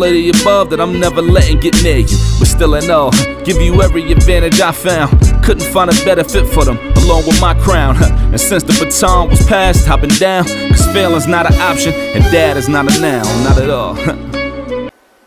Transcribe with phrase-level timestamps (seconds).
[0.00, 2.16] lady above that I'm never letting get near you.
[2.38, 3.10] But still in all,
[3.44, 5.20] give you every advantage I found.
[5.44, 8.02] Couldn't find a better fit for them, along with my crown.
[8.02, 10.44] And since the baton was passed, I've been down.
[10.44, 13.94] Cause failing's not an option, and dad is not a noun, not at all.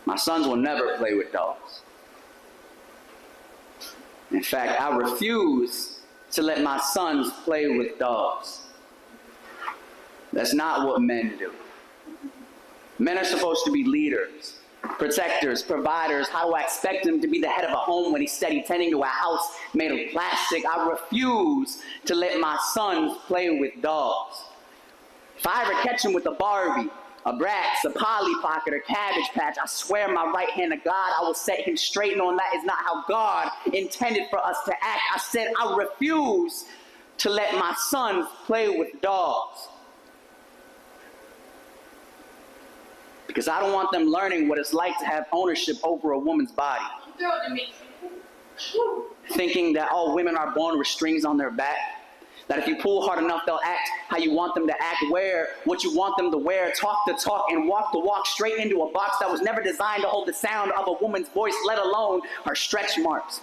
[0.06, 1.82] my sons will never play with dogs.
[4.32, 6.00] In fact, I refuse
[6.32, 8.62] to let my sons play with dogs.
[10.32, 11.52] That's not what men do.
[12.98, 14.53] Men are supposed to be leaders
[14.98, 16.28] protectors, providers.
[16.28, 18.62] How do I expect him to be the head of a home when he's steady
[18.62, 20.64] tending to a house made of plastic?
[20.66, 24.44] I refuse to let my sons play with dogs.
[25.38, 26.90] If I ever catch him with a Barbie,
[27.26, 31.12] a Bratz, a Polly Pocket, or Cabbage Patch, I swear my right hand to God,
[31.18, 34.58] I will set him straight And on that is not how God intended for us
[34.66, 35.02] to act.
[35.14, 36.66] I said I refuse
[37.18, 39.68] to let my sons play with dogs.
[43.34, 46.52] Because I don't want them learning what it's like to have ownership over a woman's
[46.52, 46.84] body.
[49.32, 51.76] Thinking that all women are born with strings on their back.
[52.48, 55.48] That if you pull hard enough, they'll act how you want them to act, wear
[55.64, 58.82] what you want them to wear, talk the talk, and walk the walk straight into
[58.82, 61.78] a box that was never designed to hold the sound of a woman's voice, let
[61.78, 63.40] alone her stretch marks.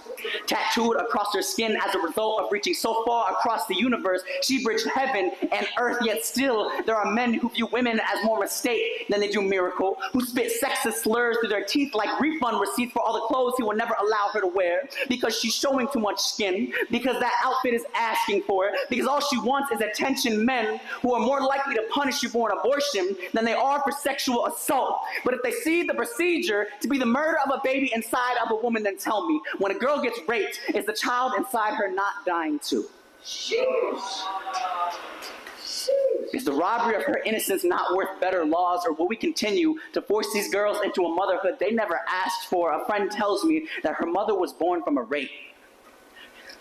[0.47, 4.63] Tattooed across her skin as a result of reaching so far across the universe, she
[4.63, 9.07] bridged heaven and earth, yet still there are men who view women as more mistake
[9.09, 13.01] than they do miracle, who spit sexist slurs through their teeth like refund receipts for
[13.01, 16.19] all the clothes he will never allow her to wear because she's showing too much
[16.19, 20.79] skin, because that outfit is asking for it, because all she wants is attention men
[21.01, 24.45] who are more likely to punish you for an abortion than they are for sexual
[24.45, 24.99] assault.
[25.25, 28.51] But if they see the procedure to be the murder of a baby inside of
[28.51, 31.89] a woman, then tell me, when a girl gets raped, is the child inside her
[31.89, 32.85] not dying too?
[36.33, 40.01] Is the robbery of her innocence not worth better laws, or will we continue to
[40.01, 42.73] force these girls into a motherhood they never asked for?
[42.73, 45.31] A friend tells me that her mother was born from a rape.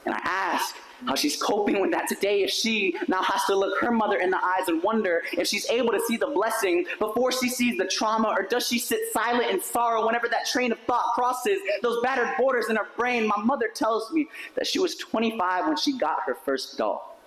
[0.07, 3.81] And I ask, how she's coping with that today if she now has to look
[3.81, 7.33] her mother in the eyes and wonder if she's able to see the blessing before
[7.33, 10.79] she sees the trauma or does she sit silent in sorrow whenever that train of
[10.81, 13.27] thought crosses those battered borders in her brain?
[13.27, 17.19] My mother tells me that she was 25 when she got her first doll.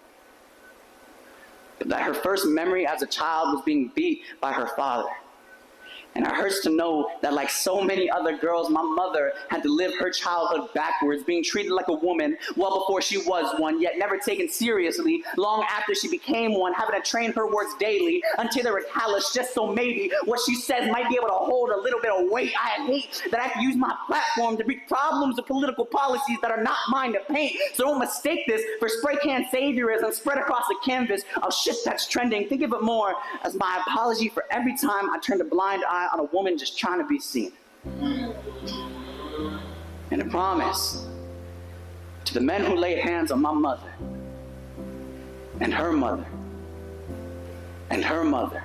[1.79, 5.09] But that her first memory as a child was being beat by her father
[6.15, 9.69] and it hurts to know that, like so many other girls, my mother had to
[9.69, 13.97] live her childhood backwards, being treated like a woman well before she was one, yet
[13.97, 18.63] never taken seriously long after she became one, having to train her words daily until
[18.63, 21.77] they were callous, just so maybe what she says might be able to hold a
[21.77, 22.53] little bit of weight.
[22.61, 26.37] I hate that I have to use my platform to beat problems of political policies
[26.41, 27.55] that are not mine to paint.
[27.73, 32.07] So don't mistake this for spray can saviorism spread across the canvas of shit that's
[32.07, 32.47] trending.
[32.47, 36.02] Think of it more as my apology for every time I turned a blind eye
[36.03, 37.53] eye on a woman just trying to be seen.
[40.11, 41.05] And a promise
[42.25, 43.93] to the men who laid hands on my mother
[45.59, 46.25] and her mother
[47.89, 48.63] and her mother.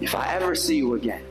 [0.00, 1.22] If I ever see you again,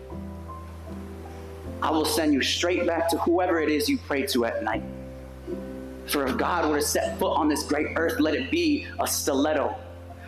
[1.81, 4.83] I will send you straight back to whoever it is you pray to at night.
[6.07, 9.07] For if God were to set foot on this great earth, let it be a
[9.07, 9.75] stiletto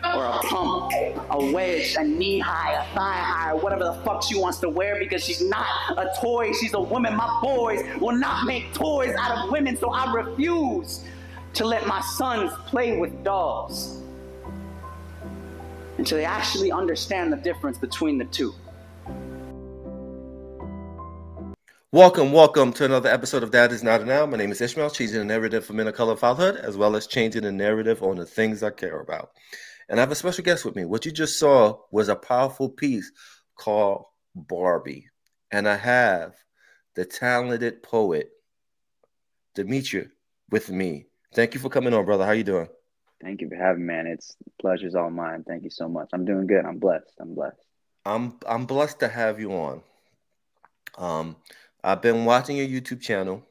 [0.04, 0.92] or a pump,
[1.30, 4.98] a wedge, a knee high, a thigh high, whatever the fuck she wants to wear
[4.98, 5.66] because she's not
[5.96, 7.14] a toy, she's a woman.
[7.14, 11.04] My boys will not make toys out of women, so I refuse
[11.54, 14.00] to let my sons play with dolls
[15.98, 18.54] until they actually understand the difference between the two.
[21.90, 24.30] Welcome, welcome to another episode of Dad is Not a Noun.
[24.30, 27.06] My name is Ishmael, changing the narrative for men of color fatherhood, as well as
[27.06, 29.32] changing the narrative on the things I care about.
[29.88, 30.84] And I have a special guest with me.
[30.84, 33.10] What you just saw was a powerful piece
[33.56, 34.04] called
[34.34, 35.08] Barbie.
[35.50, 36.34] And I have
[36.94, 38.30] the talented poet,
[39.54, 40.08] Demetri,
[40.50, 41.06] with me.
[41.34, 42.24] Thank you for coming on, brother.
[42.24, 42.68] How you doing?
[43.22, 44.06] Thank you for having me, man.
[44.06, 45.44] It's pleasure's all mine.
[45.46, 46.08] Thank you so much.
[46.12, 46.64] I'm doing good.
[46.64, 47.14] I'm blessed.
[47.20, 47.64] I'm blessed.
[48.04, 49.82] I'm I'm blessed to have you on.
[50.96, 51.36] Um,
[51.82, 53.44] I've been watching your YouTube channel.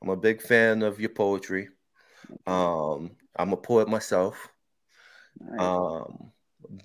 [0.00, 1.68] I'm a big fan of your poetry.
[2.46, 4.48] Um, I'm a poet myself.
[5.40, 5.60] Nice.
[5.60, 6.32] Um,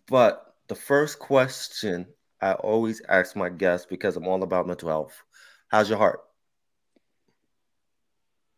[0.07, 2.07] but the first question
[2.41, 5.23] I always ask my guests because I'm all about mental health.
[5.69, 6.19] How's your heart?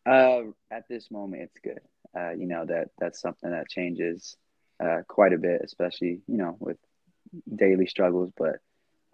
[0.04, 1.80] Uh, at this moment, it's good.
[2.16, 4.36] Uh, you know that that's something that changes
[4.82, 6.78] uh, quite a bit, especially you know with
[7.54, 8.32] daily struggles.
[8.36, 8.56] But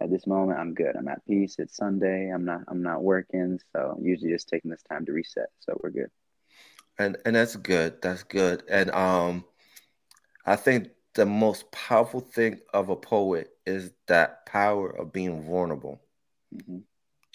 [0.01, 0.95] at this moment, I'm good.
[0.95, 1.55] I'm at peace.
[1.59, 2.29] It's Sunday.
[2.29, 2.61] I'm not.
[2.67, 5.49] I'm not working, so I'm usually just taking this time to reset.
[5.59, 6.09] So we're good.
[6.97, 8.01] And and that's good.
[8.01, 8.63] That's good.
[8.69, 9.45] And um,
[10.45, 16.01] I think the most powerful thing of a poet is that power of being vulnerable.
[16.53, 16.79] mm-hmm.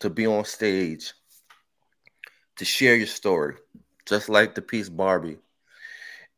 [0.01, 1.13] to be on stage,
[2.57, 3.57] to share your story,
[4.07, 5.39] just like the piece Barbie.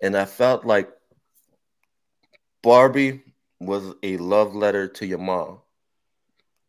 [0.03, 0.91] And I felt like
[2.63, 3.23] Barbie
[3.61, 5.61] was a love letter to your mom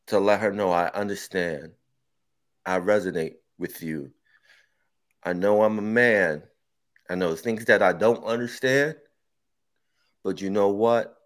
[0.08, 1.72] to let her know I understand.
[2.66, 4.12] I resonate with you.
[5.24, 6.44] I know I'm a man.
[7.10, 8.96] I know things that I don't understand.
[10.24, 11.18] But you know what?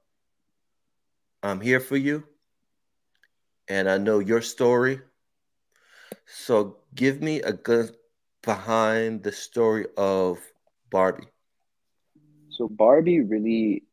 [1.44, 2.24] I'm here for you.
[3.68, 5.02] And I know your story.
[6.26, 7.96] So give me a good
[8.44, 10.40] behind the story of
[10.90, 11.28] Barbie.
[12.50, 13.84] So Barbie really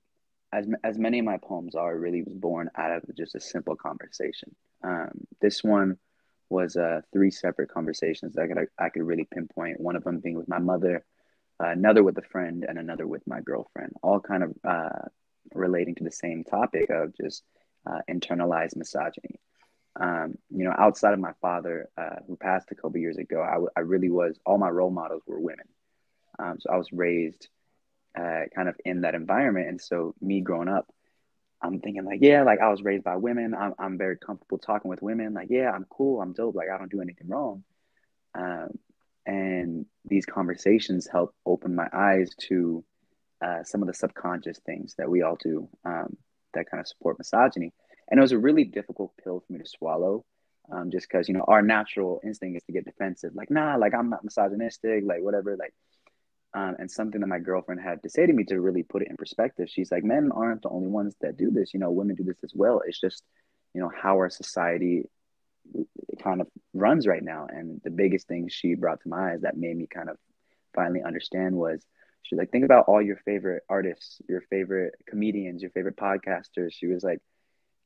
[0.53, 3.75] as as many of my poems are, really was born out of just a simple
[3.75, 4.55] conversation.
[4.85, 5.97] Um, this one
[6.51, 9.81] was uh, three separate conversations that I could, I could really pinpoint.
[9.81, 11.05] One of them being with my mother,
[11.70, 13.93] another with a friend, and another with my girlfriend.
[14.03, 15.09] All kind of uh,
[15.55, 17.43] relating to the same topic of just
[17.87, 19.41] uh, internalized misogyny.
[19.99, 23.53] Um, you know, outside of my father, uh, who passed a couple years ago, I,
[23.53, 25.67] w- I really was all my role models were women.
[26.38, 27.49] Um, so I was raised
[28.19, 29.69] uh, kind of in that environment.
[29.69, 30.88] And so me growing up,
[31.61, 33.55] I'm thinking like, yeah, like I was raised by women.
[33.55, 35.35] I'm, I'm very comfortable talking with women.
[35.35, 36.20] Like, yeah, I'm cool.
[36.20, 36.55] I'm dope.
[36.55, 37.62] Like I don't do anything wrong.
[38.35, 38.79] Um,
[39.27, 42.85] and these conversations help open my eyes to
[43.45, 46.17] uh, some of the subconscious things that we all do um,
[46.55, 47.73] that kind of support misogyny.
[48.11, 50.25] And it was a really difficult pill for me to swallow.
[50.71, 53.95] Um, just because you know our natural instinct is to get defensive, like nah, like
[53.95, 55.75] I'm not misogynistic, like whatever, like
[56.55, 59.09] um, and something that my girlfriend had to say to me to really put it
[59.09, 59.69] in perspective.
[59.71, 61.73] She's like, men aren't the only ones that do this.
[61.73, 62.83] You know, women do this as well.
[62.87, 63.23] It's just,
[63.75, 65.05] you know, how our society
[66.23, 67.47] kind of runs right now.
[67.49, 70.17] And the biggest thing she brought to my eyes that made me kind of
[70.75, 71.85] finally understand was
[72.23, 76.73] she's like, think about all your favorite artists, your favorite comedians, your favorite podcasters.
[76.73, 77.21] She was like,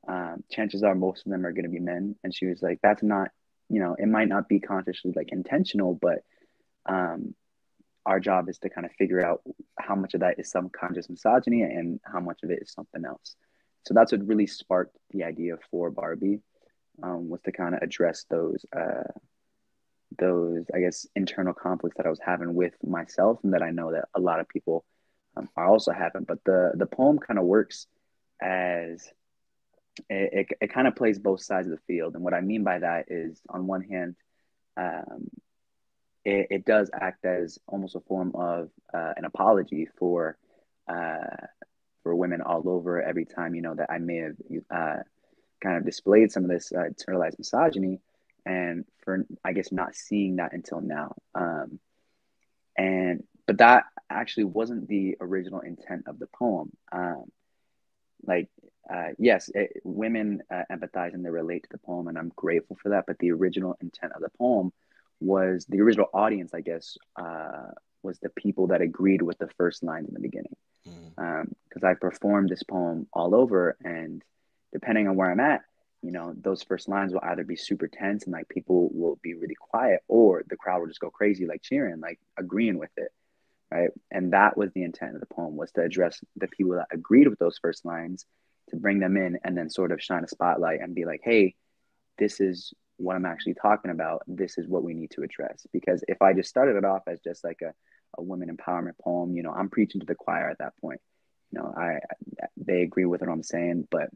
[0.09, 2.17] um, chances are most of them are going to be men.
[2.23, 3.31] And she was like, that's not,
[3.69, 6.19] you know, it might not be consciously like intentional, but
[6.87, 7.35] um,
[8.05, 9.43] our job is to kind of figure out
[9.79, 13.35] how much of that is subconscious misogyny and how much of it is something else.
[13.85, 16.41] So that's what really sparked the idea for Barbie,
[17.02, 19.04] um, was to kind of address those, uh,
[20.19, 23.93] those I guess internal conflicts that I was having with myself, and that I know
[23.93, 24.84] that a lot of people
[25.37, 26.25] um, are also having.
[26.25, 27.87] But the the poem kind of works
[28.40, 29.10] as
[30.08, 32.64] it, it, it kind of plays both sides of the field, and what I mean
[32.64, 34.16] by that is, on one hand,
[34.76, 35.28] um,
[36.25, 40.37] it, it does act as almost a form of uh, an apology for
[40.88, 41.46] uh,
[42.02, 43.00] for women all over.
[43.00, 44.37] Every time you know that I may have
[44.70, 45.02] uh,
[45.62, 48.00] kind of displayed some of this uh, internalized misogyny,
[48.44, 51.14] and for I guess not seeing that until now.
[51.35, 51.81] Um,
[52.76, 56.70] and but that actually wasn't the original intent of the poem.
[56.93, 57.25] Um,
[58.25, 58.49] like
[58.93, 62.76] uh, yes, it, women uh, empathize and they relate to the poem, and I'm grateful
[62.81, 63.05] for that.
[63.06, 64.73] But the original intent of the poem
[65.20, 67.70] was the original audience, I guess, uh,
[68.03, 70.55] was the people that agreed with the first lines in the beginning.
[70.85, 71.82] Because mm.
[71.82, 74.23] um, I performed this poem all over, and
[74.73, 75.63] depending on where I'm at,
[76.03, 79.35] you know, those first lines will either be super tense and like people will be
[79.35, 83.11] really quiet, or the crowd will just go crazy, like cheering, like agreeing with it,
[83.71, 83.91] right?
[84.11, 87.29] And that was the intent of the poem was to address the people that agreed
[87.29, 88.27] with those first lines,
[88.71, 91.55] to bring them in, and then sort of shine a spotlight and be like, hey,
[92.19, 95.67] this is what I'm actually talking about, this is what we need to address.
[95.73, 97.73] Because if I just started it off as just like a,
[98.19, 101.01] a women empowerment poem, you know, I'm preaching to the choir at that point.
[101.53, 101.99] You know, I
[102.56, 104.08] they agree with what I'm saying, but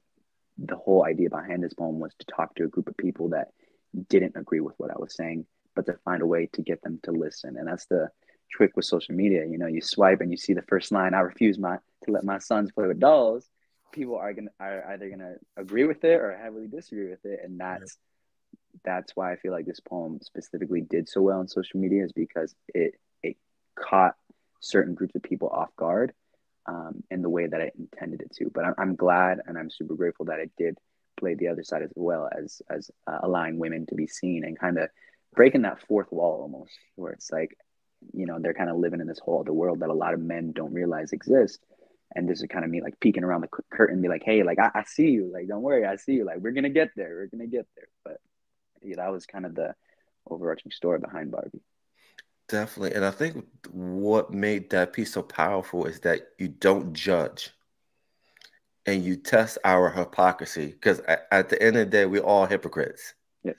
[0.62, 3.48] the whole idea behind this poem was to talk to a group of people that
[4.08, 7.00] didn't agree with what I was saying, but to find a way to get them
[7.04, 7.56] to listen.
[7.56, 8.10] And that's the
[8.50, 9.46] trick with social media.
[9.46, 12.24] You know, you swipe and you see the first line, I refuse my to let
[12.24, 13.48] my sons play with dolls.
[13.92, 17.40] People are gonna are either gonna agree with it or heavily disagree with it.
[17.42, 17.96] And that's
[18.84, 22.12] that's why I feel like this poem specifically did so well on social media is
[22.12, 23.36] because it it
[23.74, 24.14] caught
[24.60, 26.12] certain groups of people off guard
[26.66, 28.50] um, in the way that I intended it to.
[28.52, 30.76] But I'm, I'm glad and I'm super grateful that it did
[31.18, 34.58] play the other side as well as as uh, allowing women to be seen and
[34.58, 34.88] kind of
[35.34, 37.56] breaking that fourth wall almost, where it's like
[38.12, 40.20] you know they're kind of living in this whole other world that a lot of
[40.20, 41.58] men don't realize exists.
[42.12, 44.58] And this is kind of me like peeking around the curtain, be like, "Hey, like
[44.58, 45.30] I, I see you.
[45.32, 46.24] Like, don't worry, I see you.
[46.24, 47.10] Like, we're gonna get there.
[47.10, 48.16] We're gonna get there." But
[48.82, 49.74] yeah, that was kind of the
[50.28, 51.60] overarching story behind Barbie.
[52.50, 52.96] Definitely.
[52.96, 57.50] And I think what made that piece so powerful is that you don't judge
[58.86, 63.14] and you test our hypocrisy because at the end of the day, we're all hypocrites.
[63.44, 63.54] Yes.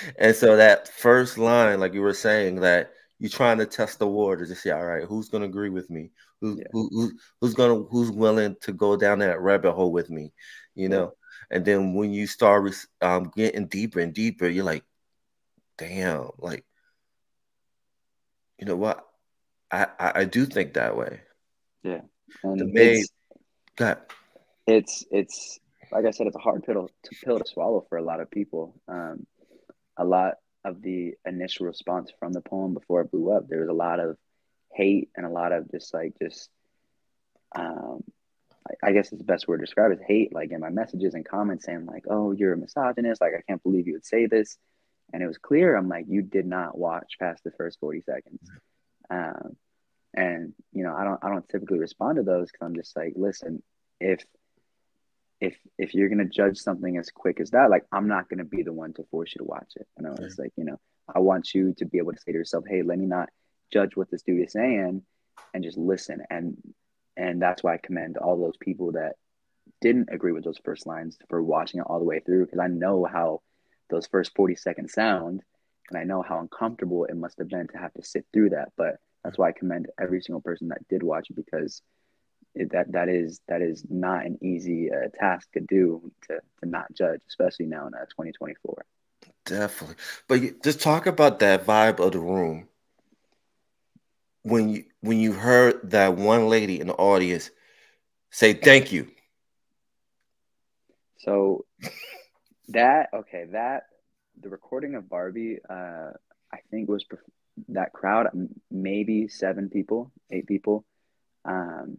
[0.18, 2.90] and so that first line, like you were saying, that
[3.20, 5.88] you're trying to test the water to see, all right, who's going to agree with
[5.88, 6.10] me?
[6.40, 6.64] Who, yeah.
[6.72, 10.32] who, who, who's going to, who's willing to go down that rabbit hole with me?
[10.74, 11.12] You know?
[11.52, 14.82] and then when you start um, getting deeper and deeper, you're like,
[15.78, 16.64] damn, like,
[18.58, 19.04] you know what?
[19.70, 21.20] I I, I do think that way.
[21.82, 22.00] Yeah,
[22.42, 23.08] and The it's,
[23.76, 23.98] God,
[24.66, 25.58] it's it's
[25.92, 28.30] like I said, it's a hard pill to pill to swallow for a lot of
[28.30, 28.80] people.
[28.88, 29.26] Um,
[29.96, 30.34] a lot
[30.64, 34.00] of the initial response from the poem before it blew up, there was a lot
[34.00, 34.16] of
[34.72, 36.50] hate and a lot of just like just
[37.54, 38.02] um,
[38.68, 40.34] I, I guess it's the best word to describe is hate.
[40.34, 43.20] Like in my messages and comments saying like, "Oh, you're a misogynist.
[43.20, 44.58] Like I can't believe you would say this."
[45.12, 45.76] And it was clear.
[45.76, 48.40] I'm like, you did not watch past the first 40 seconds.
[49.08, 49.56] Um,
[50.14, 53.12] and you know, I don't I don't typically respond to those because I'm just like,
[53.16, 53.62] listen,
[54.00, 54.24] if
[55.40, 58.62] if if you're gonna judge something as quick as that, like I'm not gonna be
[58.62, 59.86] the one to force you to watch it.
[59.98, 60.24] You know, Yeah.
[60.24, 60.78] it's like you know,
[61.14, 63.28] I want you to be able to say to yourself, "Hey, let me not
[63.70, 65.02] judge what this dude is saying,
[65.52, 66.56] and just listen." And
[67.16, 69.16] and that's why I commend all those people that
[69.82, 72.68] didn't agree with those first lines for watching it all the way through because I
[72.68, 73.42] know how
[73.90, 75.42] those first 40 seconds sound,
[75.90, 78.72] and I know how uncomfortable it must have been to have to sit through that.
[78.76, 81.82] But that's why I commend every single person that did watch it because
[82.54, 86.68] it, that that is that is not an easy uh, task to do to, to
[86.68, 88.84] not judge, especially now in uh, 2024.
[89.44, 89.96] definitely.
[90.28, 92.68] But just talk about that vibe of the room
[94.42, 97.50] when you when you heard that one lady in the audience
[98.30, 99.08] say thank you.
[101.18, 101.64] So
[102.68, 103.84] that okay, that
[104.40, 106.10] the recording of Barbie, uh,
[106.52, 107.18] I think was perf-
[107.68, 108.28] that crowd
[108.70, 110.84] maybe seven people, eight people,
[111.44, 111.98] um,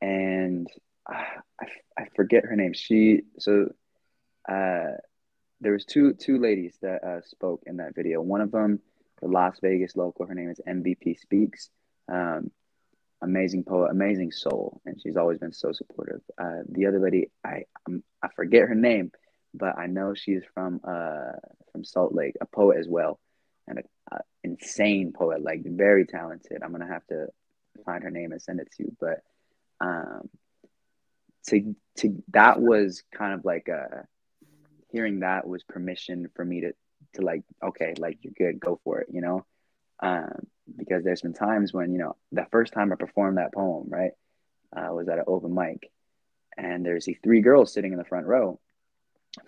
[0.00, 0.68] and
[1.10, 1.24] uh,
[1.60, 1.66] I,
[1.98, 2.72] I forget her name.
[2.72, 3.70] She so
[4.48, 4.96] uh,
[5.60, 8.20] there was two two ladies that uh, spoke in that video.
[8.20, 8.80] One of them,
[9.20, 11.70] the Las Vegas local, her name is MVP Speaks.
[12.10, 12.50] Um,
[13.22, 16.20] amazing poet, amazing soul, and she's always been so supportive.
[16.38, 19.12] Uh, the other lady, I I'm, I forget her name,
[19.54, 21.32] but I know she's from uh
[21.72, 23.18] from Salt Lake, a poet as well,
[23.66, 23.84] and an
[24.42, 26.62] insane poet, like very talented.
[26.62, 27.28] I'm gonna have to
[27.84, 29.22] find her name and send it to you, but
[29.80, 30.28] um,
[31.48, 34.06] to to that was kind of like a
[34.90, 36.72] hearing that was permission for me to
[37.14, 39.44] to like okay, like you're good, go for it, you know.
[40.02, 43.88] Um, because there's been times when you know the first time I performed that poem,
[43.88, 44.12] right,
[44.76, 45.90] uh, was at an open mic,
[46.56, 48.60] and there's these three girls sitting in the front row.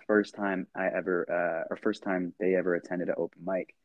[0.07, 3.75] First time I ever, uh, or first time they ever attended an open mic,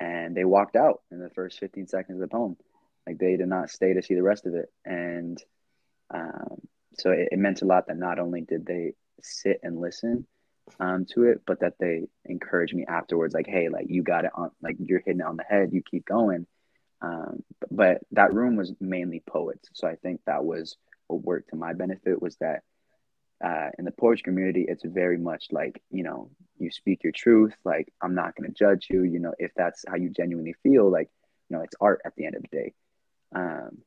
[0.00, 2.56] and they walked out in the first 15 seconds of the poem,
[3.06, 5.42] like they did not stay to see the rest of it, and
[6.10, 6.60] um,
[6.94, 10.26] so it, it meant a lot that not only did they sit and listen
[10.80, 14.30] um, to it, but that they encouraged me afterwards, like, hey, like you got it
[14.34, 16.46] on, like you're hitting it on the head, you keep going.
[17.02, 21.56] Um, but, that room was mainly poets, so I think that was what worked to
[21.56, 22.62] my benefit was that
[23.42, 27.54] uh, in the poetry community, it's very much like you know you speak your truth.
[27.64, 29.02] Like I'm not going to judge you.
[29.02, 30.90] You know if that's how you genuinely feel.
[30.90, 31.10] Like
[31.48, 32.74] you know it's art at the end of the day.
[33.34, 33.78] Um,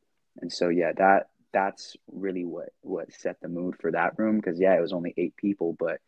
[0.41, 4.59] and so yeah, that that's really what what set the mood for that room because
[4.59, 5.99] yeah, it was only eight people, but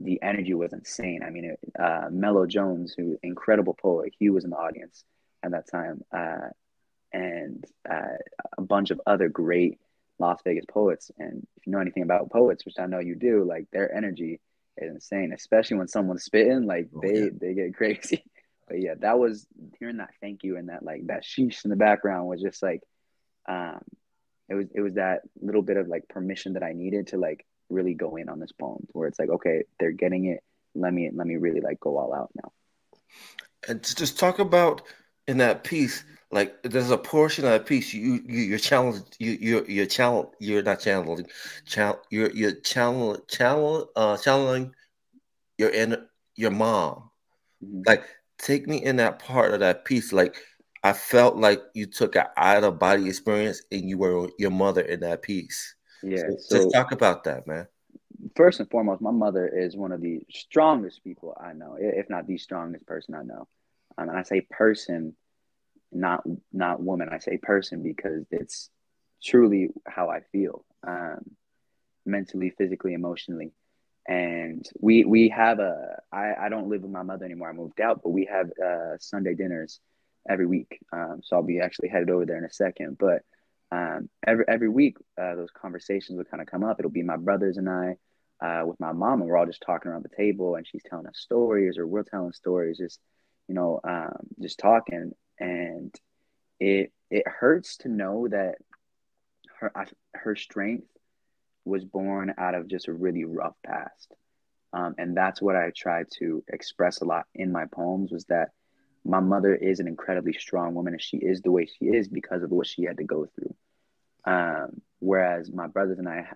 [0.00, 1.22] the energy was insane.
[1.26, 5.04] I mean, it, uh, Mello Jones, who incredible poet, he was in the audience
[5.42, 6.48] at that time, uh,
[7.12, 8.18] and uh,
[8.58, 9.78] a bunch of other great
[10.18, 11.10] Las Vegas poets.
[11.18, 14.40] And if you know anything about poets, which I know you do, like their energy
[14.78, 17.30] is insane, especially when someone's spitting, like Oh, they yeah.
[17.40, 18.24] they get crazy.
[18.68, 19.46] But yeah, that was
[19.78, 22.82] hearing that thank you and that like that sheesh in the background was just like,
[23.48, 23.80] um,
[24.48, 27.46] it was it was that little bit of like permission that I needed to like
[27.68, 30.40] really go in on this poem, where it's like, okay, they're getting it.
[30.74, 32.52] Let me let me really like go all out now.
[33.68, 34.82] And just talk about
[35.26, 39.32] in that piece, like there's a portion of that piece you you you're challenged you
[39.40, 41.26] you're you're challenge you're not channeling
[41.64, 44.74] channel you're you're channel channel uh channeling
[45.58, 45.96] your in
[46.36, 47.10] your mom.
[47.64, 47.86] Mhm.
[47.86, 48.04] Like
[48.38, 50.12] take me in that part of that piece.
[50.12, 50.36] Like
[50.82, 54.82] I felt like you took an out of body experience and you were your mother
[54.82, 55.74] in that piece.
[56.02, 56.28] Yeah.
[56.28, 57.66] So, So just talk about that, man.
[58.36, 62.26] first and foremost, my mother is one of the strongest people I know, if not
[62.26, 63.48] the strongest person I know.
[63.98, 65.16] Um, and I say person,
[65.96, 67.08] not not woman.
[67.10, 68.70] I say person because it's
[69.22, 71.30] truly how I feel, um,
[72.04, 73.52] mentally, physically, emotionally.
[74.06, 77.50] And we we have a I, I don't live with my mother anymore.
[77.50, 79.80] I moved out, but we have uh, Sunday dinners
[80.28, 80.78] every week.
[80.92, 82.98] Um, so I'll be actually headed over there in a second.
[82.98, 83.22] But
[83.72, 86.78] um, every every week, uh, those conversations would kind of come up.
[86.78, 87.96] It'll be my brothers and I
[88.40, 91.06] uh, with my mom, and we're all just talking around the table, and she's telling
[91.06, 93.00] us stories, or we're telling stories, just
[93.48, 95.94] you know, um, just talking, and
[96.60, 98.56] it it hurts to know that
[99.60, 99.72] her
[100.14, 100.88] her strength
[101.64, 104.14] was born out of just a really rough past.
[104.72, 108.50] Um, and that's what I try to express a lot in my poems was that
[109.04, 112.42] my mother is an incredibly strong woman and she is the way she is because
[112.42, 113.54] of what she had to go through.
[114.24, 116.26] Um, whereas my brothers and I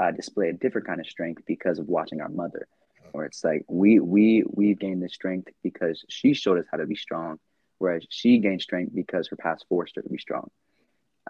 [0.00, 2.66] uh, display a different kind of strength because of watching our mother,
[3.12, 6.86] where it's like we we we gained this strength because she showed us how to
[6.86, 7.38] be strong,
[7.78, 10.50] whereas she gained strength because her past forced her to be strong.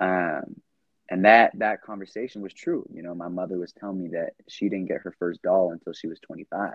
[0.01, 0.57] Um,
[1.11, 2.87] and that that conversation was true.
[2.93, 5.93] You know, my mother was telling me that she didn't get her first doll until
[5.93, 6.73] she was 25.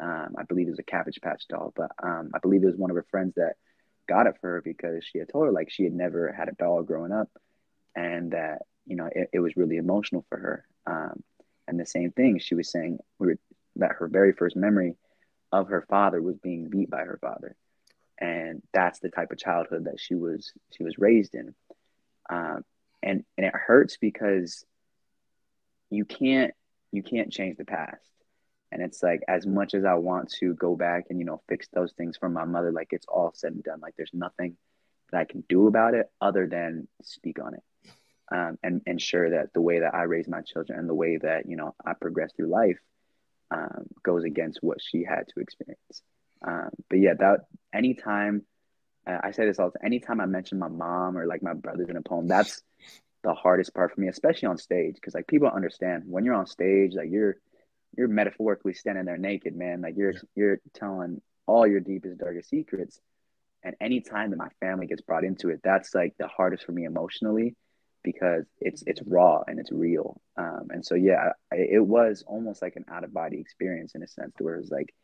[0.00, 2.76] Um, I believe it was a Cabbage Patch doll, but um, I believe it was
[2.76, 3.54] one of her friends that
[4.08, 6.52] got it for her because she had told her like she had never had a
[6.52, 7.28] doll growing up,
[7.94, 10.64] and that you know it, it was really emotional for her.
[10.86, 11.22] Um,
[11.66, 13.38] and the same thing, she was saying we were,
[13.76, 14.94] that her very first memory
[15.52, 17.54] of her father was being beat by her father,
[18.20, 21.54] and that's the type of childhood that she was she was raised in.
[22.30, 22.64] Um,
[23.02, 24.64] and and it hurts because
[25.90, 26.52] you can't
[26.92, 28.02] you can't change the past.
[28.70, 31.68] And it's like as much as i want to go back and you know fix
[31.72, 33.80] those things for my mother like it's all said and done.
[33.80, 34.56] Like there's nothing
[35.10, 37.62] that i can do about it other than speak on it.
[38.30, 41.48] Um, and ensure that the way that i raise my children and the way that
[41.48, 42.78] you know i progress through life
[43.50, 46.02] um, goes against what she had to experience
[46.46, 47.40] um, but yeah that
[47.72, 48.44] anytime
[49.08, 49.86] I say this all the time.
[49.86, 52.62] Anytime I mention my mom or like my brothers in a poem, that's
[53.22, 56.46] the hardest part for me, especially on stage, because like people understand when you're on
[56.46, 57.36] stage, like you're
[57.96, 59.80] you're metaphorically standing there naked, man.
[59.80, 60.20] Like you're yeah.
[60.34, 63.00] you're telling all your deepest, darkest secrets.
[63.64, 66.84] And anytime that my family gets brought into it, that's like the hardest for me
[66.84, 67.56] emotionally
[68.04, 70.20] because it's it's raw and it's real.
[70.36, 74.02] Um, and so yeah, I, it was almost like an out of body experience in
[74.02, 74.94] a sense, where it was like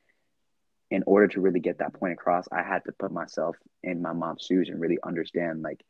[0.94, 4.12] in order to really get that point across, I had to put myself in my
[4.12, 5.84] mom's shoes and really understand like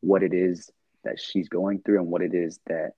[0.00, 0.70] what it is
[1.02, 2.90] that she's going through and what it is that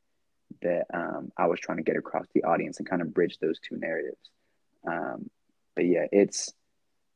[0.61, 3.61] that um, I was trying to get across the audience and kind of bridge those
[3.61, 4.19] two narratives.
[4.87, 5.31] Um,
[5.77, 6.53] but yeah, it's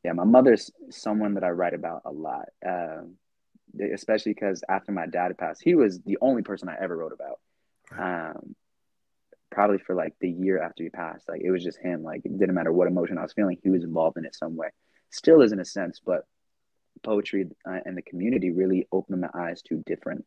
[0.05, 3.01] yeah, my mother's someone that I write about a lot, uh,
[3.93, 7.39] especially because after my dad passed, he was the only person I ever wrote about.
[7.99, 8.55] Um,
[9.51, 11.27] probably for like the year after he passed.
[11.27, 12.03] Like it was just him.
[12.03, 14.55] Like it didn't matter what emotion I was feeling, he was involved in it some
[14.55, 14.69] way.
[15.09, 16.25] Still is in a sense, but
[17.03, 20.25] poetry uh, and the community really opened my eyes to different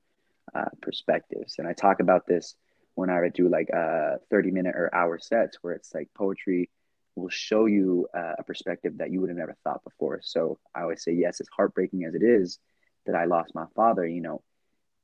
[0.55, 1.57] uh, perspectives.
[1.59, 2.55] And I talk about this
[2.95, 6.71] when I would do like uh, 30 minute or hour sets where it's like poetry
[7.17, 10.21] will show you uh, a perspective that you would have never thought before.
[10.23, 12.59] So I always say, yes, as heartbreaking as it is
[13.07, 14.43] that I lost my father, you know,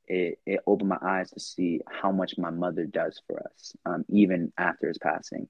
[0.06, 4.04] it, it opened my eyes to see how much my mother does for us, um,
[4.08, 5.48] even after his passing.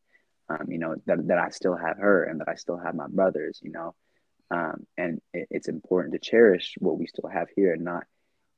[0.48, 3.08] Um, you know, that, that I still have her and that I still have my
[3.08, 3.94] brothers, you know.
[4.50, 8.04] Um, and it, it's important to cherish what we still have here and not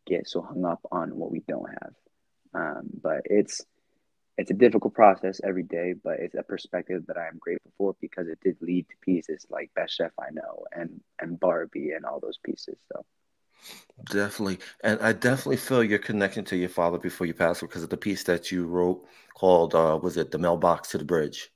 [0.07, 1.93] get so hung up on what we don't have.
[2.55, 3.65] Um, but it's
[4.37, 7.97] it's a difficult process every day, but it's a perspective that I am grateful for
[8.01, 12.05] because it did lead to pieces like Best Chef I Know and and Barbie and
[12.05, 12.79] all those pieces.
[12.93, 13.05] So
[14.11, 14.59] Definitely.
[14.83, 17.97] And I definitely feel your connection to your father before you passed because of the
[17.97, 21.51] piece that you wrote called, uh, was it The Mailbox to the Bridge?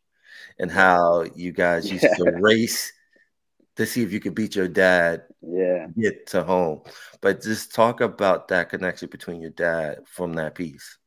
[0.59, 2.15] And how you guys used yeah.
[2.15, 2.93] to race
[3.77, 6.83] to see if you could beat your dad, yeah, get to home.
[7.21, 10.99] But just talk about that connection between your dad from that piece.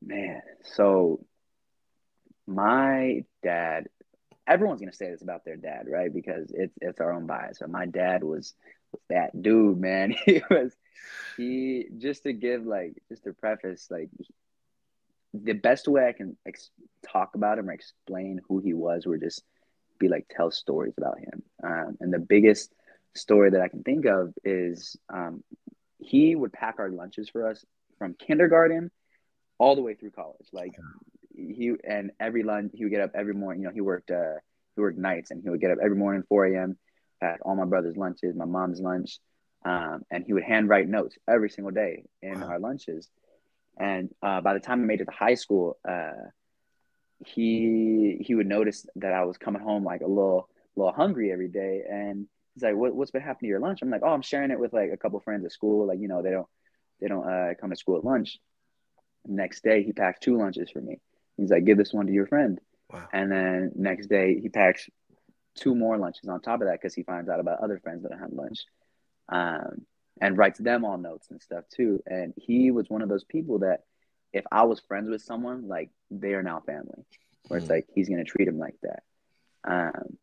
[0.00, 1.24] Man, so
[2.46, 3.88] my dad,
[4.46, 6.12] everyone's gonna say this about their dad, right?
[6.12, 7.58] Because it's it's our own bias.
[7.60, 8.54] But my dad was
[9.10, 10.14] that dude, man.
[10.24, 10.76] He was
[11.36, 14.10] he just to give like just to preface like
[15.32, 16.70] the best way I can ex-
[17.06, 19.42] talk about him or explain who he was would just
[19.98, 21.42] be like tell stories about him.
[21.62, 22.72] Um, and the biggest
[23.14, 25.42] story that I can think of is um,
[25.98, 27.64] he would pack our lunches for us
[27.98, 28.90] from kindergarten
[29.58, 30.46] all the way through college.
[30.52, 30.74] Like
[31.34, 33.62] he and every lunch he would get up every morning.
[33.62, 34.34] You know, he worked uh,
[34.74, 36.78] he worked nights and he would get up every morning 4 a.m
[37.20, 39.18] had all my brother's lunches, my mom's lunch,
[39.64, 42.48] um, and he would handwrite notes every single day in wow.
[42.48, 43.08] our lunches.
[43.78, 46.12] And uh, by the time I made it to high school, uh,
[47.26, 51.48] he he would notice that I was coming home like a little little hungry every
[51.48, 54.22] day, and he's like, what, "What's been happening to your lunch?" I'm like, "Oh, I'm
[54.22, 55.86] sharing it with like a couple friends at school.
[55.86, 56.46] Like you know, they don't
[57.00, 58.38] they don't uh, come to school at lunch."
[59.26, 61.00] Next day, he packs two lunches for me.
[61.36, 63.08] He's like, "Give this one to your friend." Wow.
[63.12, 64.88] And then next day, he packs
[65.58, 68.18] two more lunches on top of that because he finds out about other friends that
[68.18, 68.64] have lunch
[69.28, 69.86] um,
[70.20, 72.02] and writes them all notes and stuff too.
[72.06, 73.80] And he was one of those people that
[74.32, 77.04] if I was friends with someone, like they are now family,
[77.48, 77.74] where it's hmm.
[77.74, 79.02] like he's going to treat him like that.
[79.64, 80.18] Um,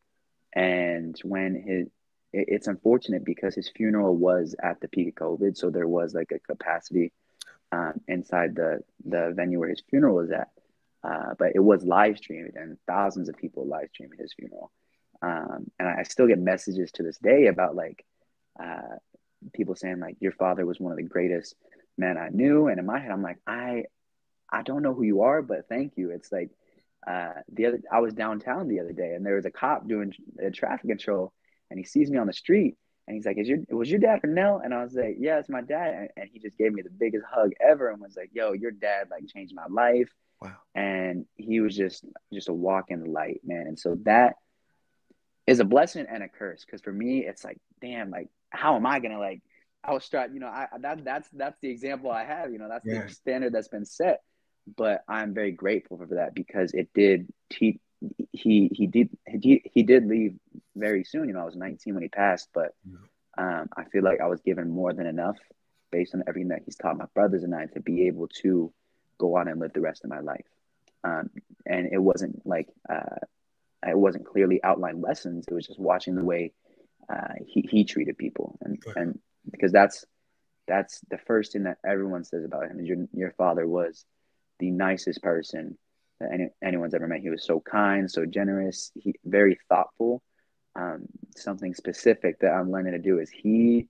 [0.54, 1.88] and when his,
[2.32, 6.14] it, it's unfortunate because his funeral was at the peak of COVID, so there was
[6.14, 7.12] like a capacity
[7.72, 10.50] um, inside the the venue where his funeral was at.
[11.04, 14.72] uh, but it was live streamed and thousands of people live streamed his funeral.
[15.26, 18.06] Um, and I still get messages to this day about like
[18.62, 18.98] uh,
[19.54, 21.56] people saying like your father was one of the greatest
[21.98, 22.68] men I knew.
[22.68, 23.86] And in my head, I'm like, I
[24.52, 26.12] I don't know who you are, but thank you.
[26.12, 26.52] It's like
[27.08, 30.14] uh, the other I was downtown the other day and there was a cop doing
[30.40, 31.34] a traffic control
[31.72, 34.22] and he sees me on the street and he's like, "Is your was your dad
[34.22, 36.72] for Nell?" And I was like, "Yeah, it's my dad." And, and, he just gave
[36.72, 40.10] me the biggest hug ever and was like, "Yo, your dad like changed my life."
[40.42, 40.56] Wow.
[40.76, 43.68] And he was just just a walk in the light, man.
[43.68, 44.36] And so that
[45.48, 48.86] is a blessing and a curse because for me, it's like, damn, like how am
[48.86, 49.42] I gonna like?
[49.84, 52.52] I was struck, you know, I that that's that's the example I have.
[52.52, 53.04] You know, that's yeah.
[53.04, 54.22] the standard that's been set.
[54.76, 57.80] But I'm very grateful for that because it did teach
[58.32, 60.36] he he did he, he did leave
[60.76, 61.28] very soon.
[61.28, 62.74] You know, I was 19 when he passed, but
[63.38, 65.38] um, I feel like I was given more than enough
[65.92, 68.74] based on everything that he's taught my brothers and I to be able to
[69.18, 70.46] go on and live the rest of my life.
[71.04, 71.30] Um,
[71.66, 73.20] and it wasn't like uh,
[73.86, 75.46] it wasn't clearly outlined lessons.
[75.48, 76.54] It was just watching the way
[77.10, 78.96] uh, he he treated people, and right.
[78.96, 80.06] and because that's
[80.68, 82.84] that's the first thing that everyone says about him.
[82.84, 84.06] Your your father was
[84.60, 85.78] the nicest person
[86.20, 87.22] that any, anyone's ever met.
[87.22, 90.22] He was so kind, so generous, he very thoughtful.
[90.76, 91.04] Um,
[91.36, 93.88] something specific that I'm learning to do is he.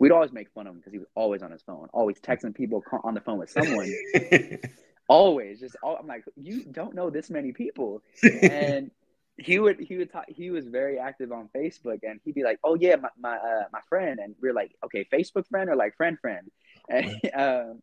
[0.00, 2.54] We'd always make fun of him because he was always on his phone, always texting
[2.54, 3.92] people on the phone with someone.
[5.08, 8.02] always, just all, I'm like, you don't know this many people,
[8.42, 8.92] and
[9.38, 12.58] he would he would talk, he was very active on Facebook, and he'd be like,
[12.64, 15.76] oh yeah, my my uh, my friend, and we are like, okay, Facebook friend or
[15.76, 16.50] like friend friend,
[16.88, 17.82] and um,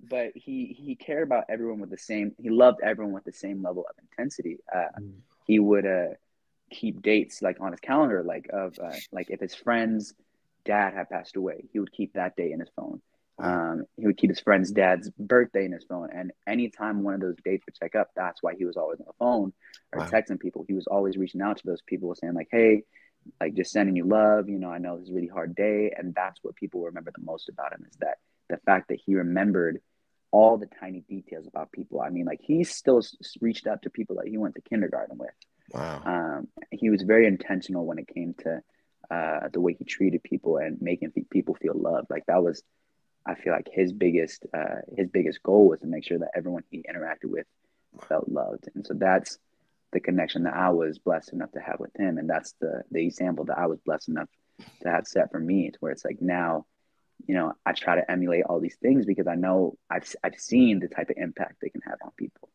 [0.00, 2.32] but he he cared about everyone with the same.
[2.40, 4.58] He loved everyone with the same level of intensity.
[4.72, 5.12] Uh, mm.
[5.46, 6.14] He would uh,
[6.70, 10.14] keep dates like on his calendar, like of uh, like if his friend's
[10.64, 13.00] dad had passed away, he would keep that date in his phone.
[13.38, 17.20] Um, he would keep his friend's dad's birthday in his phone, and anytime one of
[17.20, 19.52] those dates would check up, that's why he was always on the phone
[19.92, 20.08] or wow.
[20.08, 20.64] texting people.
[20.68, 22.84] He was always reaching out to those people, saying like, "Hey,
[23.40, 24.48] like just sending you love.
[24.48, 27.10] You know, I know this is a really hard day," and that's what people remember
[27.10, 28.18] the most about him is that
[28.48, 29.80] the fact that he remembered
[30.34, 32.00] all the tiny details about people.
[32.00, 33.00] I mean, like he still
[33.40, 35.30] reached out to people that he went to kindergarten with.
[35.70, 36.02] Wow.
[36.04, 38.60] Um, he was very intentional when it came to
[39.10, 42.08] uh, the way he treated people and making people feel loved.
[42.10, 42.64] Like that was,
[43.26, 46.64] I feel like his biggest uh, his biggest goal was to make sure that everyone
[46.70, 47.46] he interacted with
[48.08, 48.68] felt loved.
[48.74, 49.38] And so that's
[49.92, 53.04] the connection that I was blessed enough to have with him, and that's the the
[53.04, 54.28] example that I was blessed enough
[54.82, 55.70] to have set for me.
[55.70, 56.66] To where it's like now
[57.26, 60.80] you know, I try to emulate all these things because I know I've I've seen
[60.80, 62.48] the type of impact they can have on people.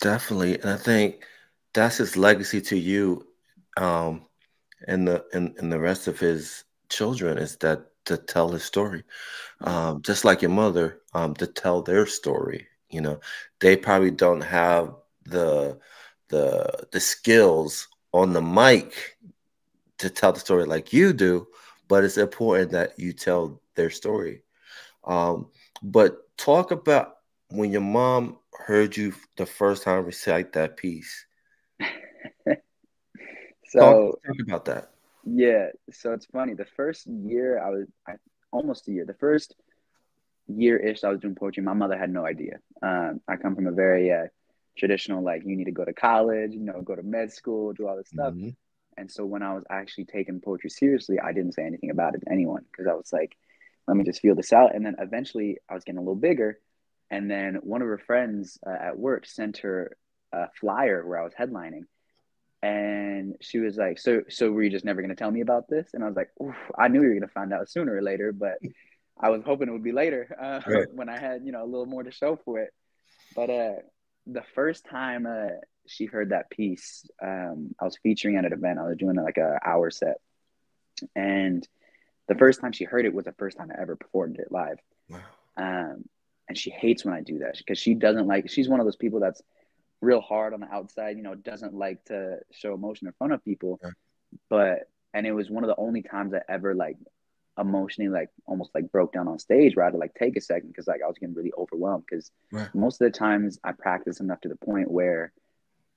[0.00, 1.24] Definitely, and I think
[1.74, 3.26] that's his legacy to you,
[3.76, 4.26] um,
[4.86, 9.04] and the and, and the rest of his children is that to tell his story,
[9.60, 12.66] um, just like your mother, um, to tell their story.
[12.88, 13.20] You know,
[13.60, 15.78] they probably don't have the
[16.28, 19.16] the the skills on the mic
[19.98, 21.46] to tell the story like you do,
[21.88, 24.42] but it's important that you tell their story.
[25.04, 25.50] Um,
[25.82, 27.16] but talk about
[27.50, 31.26] when your mom heard you the first time recite that piece.
[33.68, 34.89] so talk, talk, about that.
[35.24, 36.54] Yeah, so it's funny.
[36.54, 38.12] The first year I was I,
[38.50, 39.04] almost a year.
[39.04, 39.54] The first
[40.46, 41.62] year ish I was doing poetry.
[41.62, 42.58] My mother had no idea.
[42.82, 44.26] Um, I come from a very uh,
[44.76, 47.86] traditional like you need to go to college, you know, go to med school, do
[47.86, 48.34] all this stuff.
[48.34, 48.50] Mm-hmm.
[48.96, 52.20] And so when I was actually taking poetry seriously, I didn't say anything about it
[52.22, 53.36] to anyone because I was like,
[53.86, 54.74] let me just feel this out.
[54.74, 56.58] And then eventually I was getting a little bigger.
[57.10, 59.96] And then one of her friends uh, at work sent her
[60.32, 61.84] a flyer where I was headlining.
[62.62, 65.68] And she was like, so, so were you just never going to tell me about
[65.68, 65.90] this?
[65.94, 66.30] And I was like,
[66.78, 68.58] I knew you were going to find out sooner or later, but
[69.18, 70.86] I was hoping it would be later uh, right.
[70.92, 72.72] when I had, you know, a little more to show for it.
[73.34, 73.74] But uh,
[74.26, 77.04] the first time uh, she heard that piece.
[77.22, 78.78] Um, I was featuring at an event.
[78.78, 80.16] I was doing like a hour set,
[81.14, 81.66] and
[82.28, 84.78] the first time she heard it was the first time I ever performed it live.
[85.08, 85.18] Wow.
[85.56, 86.04] Um,
[86.48, 88.50] and she hates when I do that because she doesn't like.
[88.50, 89.42] She's one of those people that's
[90.00, 91.16] real hard on the outside.
[91.16, 93.78] You know, doesn't like to show emotion in front of people.
[93.82, 93.90] Yeah.
[94.48, 96.96] But and it was one of the only times I ever like
[97.58, 100.40] emotionally like almost like broke down on stage where I had to like take a
[100.40, 102.72] second because like I was getting really overwhelmed because right.
[102.74, 105.32] most of the times I practice enough to the point where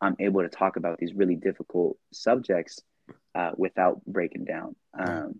[0.01, 2.81] I'm able to talk about these really difficult subjects
[3.35, 4.75] uh, without breaking down.
[4.97, 5.39] Um,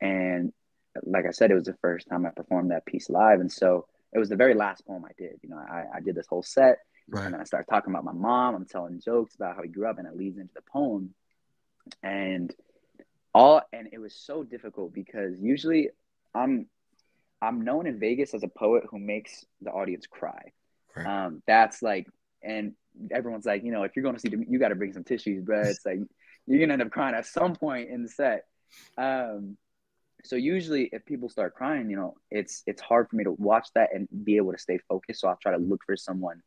[0.00, 0.52] and
[1.02, 3.86] like I said, it was the first time I performed that piece live, and so
[4.12, 5.38] it was the very last poem I did.
[5.42, 7.24] You know, I, I did this whole set, right.
[7.24, 8.54] and then I started talking about my mom.
[8.54, 11.14] I'm telling jokes about how he grew up, and it leads into the poem.
[12.02, 12.54] And
[13.34, 15.90] all and it was so difficult because usually
[16.34, 16.66] I'm
[17.42, 20.52] I'm known in Vegas as a poet who makes the audience cry.
[20.96, 21.06] Right.
[21.06, 22.06] Um, that's like,
[22.42, 22.72] and
[23.10, 25.04] everyone's like, you know, if you're going to see them, you got to bring some
[25.04, 25.60] tissues, bro.
[25.60, 25.98] It's like
[26.46, 28.44] you're gonna end up crying at some point in the set.
[28.96, 29.56] Um,
[30.24, 33.68] so usually, if people start crying, you know, it's it's hard for me to watch
[33.74, 35.20] that and be able to stay focused.
[35.20, 36.42] So I'll try to look for someone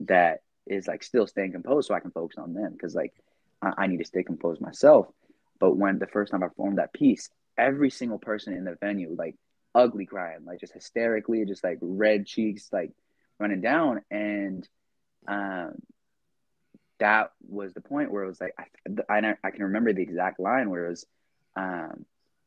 [0.00, 3.14] that is like still staying composed, so I can focus on them because like
[3.62, 5.06] I, I need to stay composed myself.
[5.60, 9.14] But when the first time I performed that piece, every single person in the venue
[9.16, 9.36] like
[9.74, 12.92] ugly crying, like just hysterically, just like red cheeks, like
[13.38, 14.68] running down, and
[15.26, 15.74] um,
[16.98, 20.38] that was the point where it was like I, I, I can remember the exact
[20.40, 21.06] line where it was
[21.56, 22.04] um,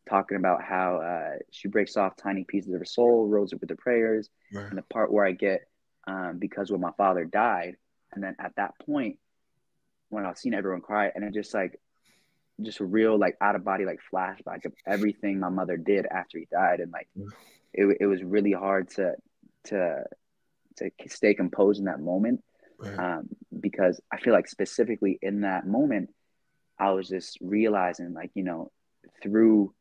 [0.10, 3.70] talking about how uh, she breaks off tiny pieces of her soul, rolls it with
[3.70, 4.68] the prayers, right.
[4.70, 5.68] and the part where I get
[6.08, 7.76] um, because when my father died,
[8.14, 9.20] and then at that point
[10.10, 11.80] when I was seeing everyone cry, and it just like
[12.62, 16.48] just real like out of body like flashback of everything my mother did after he
[16.52, 17.08] died, and like
[17.74, 19.14] it, it was really hard to
[19.66, 20.04] to
[20.78, 22.44] to stay composed in that moment
[22.78, 22.98] right.
[22.98, 26.10] um, because I feel like specifically in that moment,
[26.80, 28.72] I was just realizing like you know
[29.22, 29.74] through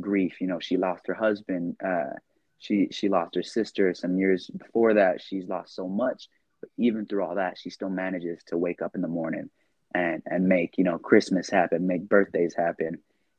[0.00, 2.14] grief, you know, she lost her husband, uh,
[2.62, 3.92] she she lost her sister.
[3.92, 6.28] Some years before that, she's lost so much,
[6.60, 9.50] but even through all that, she still manages to wake up in the morning
[9.92, 12.98] and and make you know Christmas happen, make birthdays happen,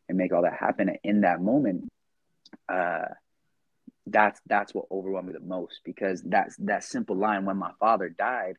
[0.10, 0.90] and make all that happen.
[0.90, 1.90] And in that moment,
[2.68, 3.06] uh,
[4.08, 8.10] that's that's what overwhelmed me the most because that's that simple line when my father
[8.10, 8.58] died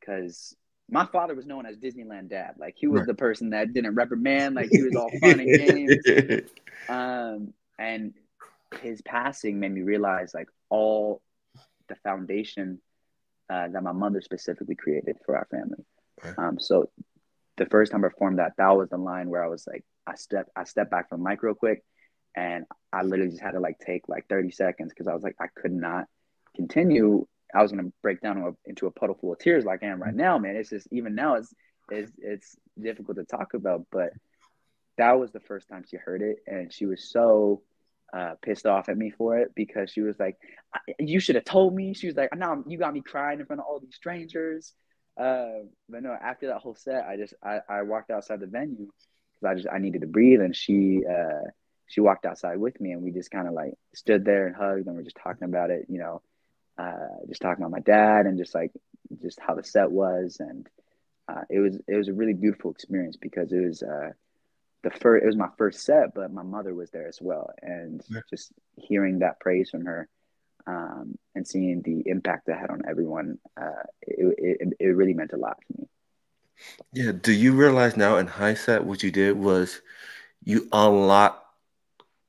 [0.00, 0.56] because
[0.88, 2.54] my father was known as Disneyland dad.
[2.58, 3.08] Like he was right.
[3.08, 5.58] the person that didn't reprimand, like he was all fun and
[6.08, 6.48] games.
[6.88, 8.14] Um, and
[8.80, 11.22] his passing made me realize like all
[11.88, 12.80] the foundation
[13.48, 15.84] uh, that my mother specifically created for our family.
[16.22, 16.34] Right.
[16.38, 16.90] Um, so
[17.56, 20.14] the first time I performed that, that was the line where I was like, I
[20.14, 21.84] step, I stepped back from the mic real quick,
[22.34, 25.36] and I literally just had to like take like 30 seconds because I was like,
[25.40, 26.06] I could not
[26.54, 30.02] continue I was gonna break down into a puddle full of tears like I am
[30.02, 30.56] right now, man.
[30.56, 31.54] It's just even now it's
[31.90, 34.10] it's it's difficult to talk about, but
[34.98, 37.62] that was the first time she heard it, and she was so
[38.12, 40.36] uh, pissed off at me for it because she was like,
[40.98, 43.60] "You should have told me." She was like, "Now you got me crying in front
[43.60, 44.72] of all these strangers."
[45.18, 48.88] Uh, but no, after that whole set, I just I, I walked outside the venue
[49.34, 51.50] because I just I needed to breathe, and she uh,
[51.88, 54.86] she walked outside with me, and we just kind of like stood there and hugged,
[54.86, 56.22] and we're just talking about it, you know
[56.78, 58.72] uh, just talking about my dad and just like
[59.22, 60.66] just how the set was and
[61.28, 64.10] uh, it was it was a really beautiful experience because it was uh,
[64.82, 67.50] the first it was my first set but my mother was there as well.
[67.62, 68.20] And yeah.
[68.30, 70.08] just hearing that praise from her
[70.66, 75.32] um, and seeing the impact that had on everyone uh, it, it, it really meant
[75.32, 75.88] a lot to me.
[76.92, 77.12] Yeah.
[77.12, 79.80] Do you realize now in hindsight what you did was
[80.44, 81.44] you unlocked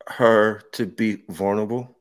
[0.07, 1.97] her to be vulnerable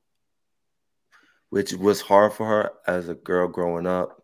[1.51, 4.23] which was hard for her as a girl growing up,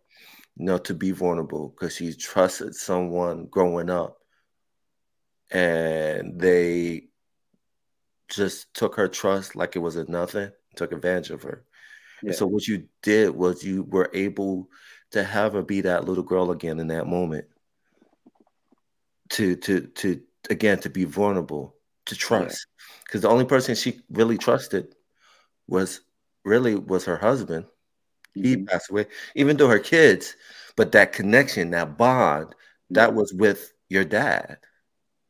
[0.56, 4.18] you know, to be vulnerable because she trusted someone growing up
[5.52, 7.04] and they
[8.28, 11.64] just took her trust like it was a nothing, took advantage of her.
[12.22, 12.28] Yeah.
[12.28, 14.68] And so what you did was you were able
[15.10, 17.44] to have her be that little girl again in that moment.
[19.30, 21.74] To to to again to be vulnerable,
[22.06, 22.66] to trust.
[23.04, 23.28] Because yeah.
[23.28, 24.94] the only person she really trusted
[25.68, 26.00] was
[26.44, 27.66] really was her husband.
[28.36, 28.44] Mm-hmm.
[28.44, 30.36] He passed away, even though her kids,
[30.76, 32.54] but that connection, that bond,
[32.90, 34.58] that was with your dad.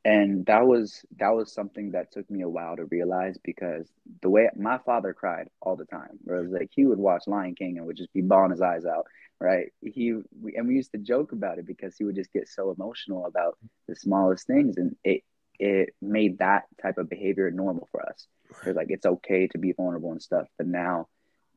[0.05, 3.89] And that was that was something that took me a while to realize because
[4.21, 7.29] the way my father cried all the time, where it was like he would watch
[7.29, 9.07] Lion King and would just be bawling his eyes out,
[9.39, 9.67] right?
[9.81, 12.73] He we, and we used to joke about it because he would just get so
[12.73, 15.23] emotional about the smallest things, and it
[15.61, 18.27] it made that type of behavior normal for us.
[18.67, 18.77] Right.
[18.77, 20.47] like it's okay to be vulnerable and stuff.
[20.59, 21.07] But now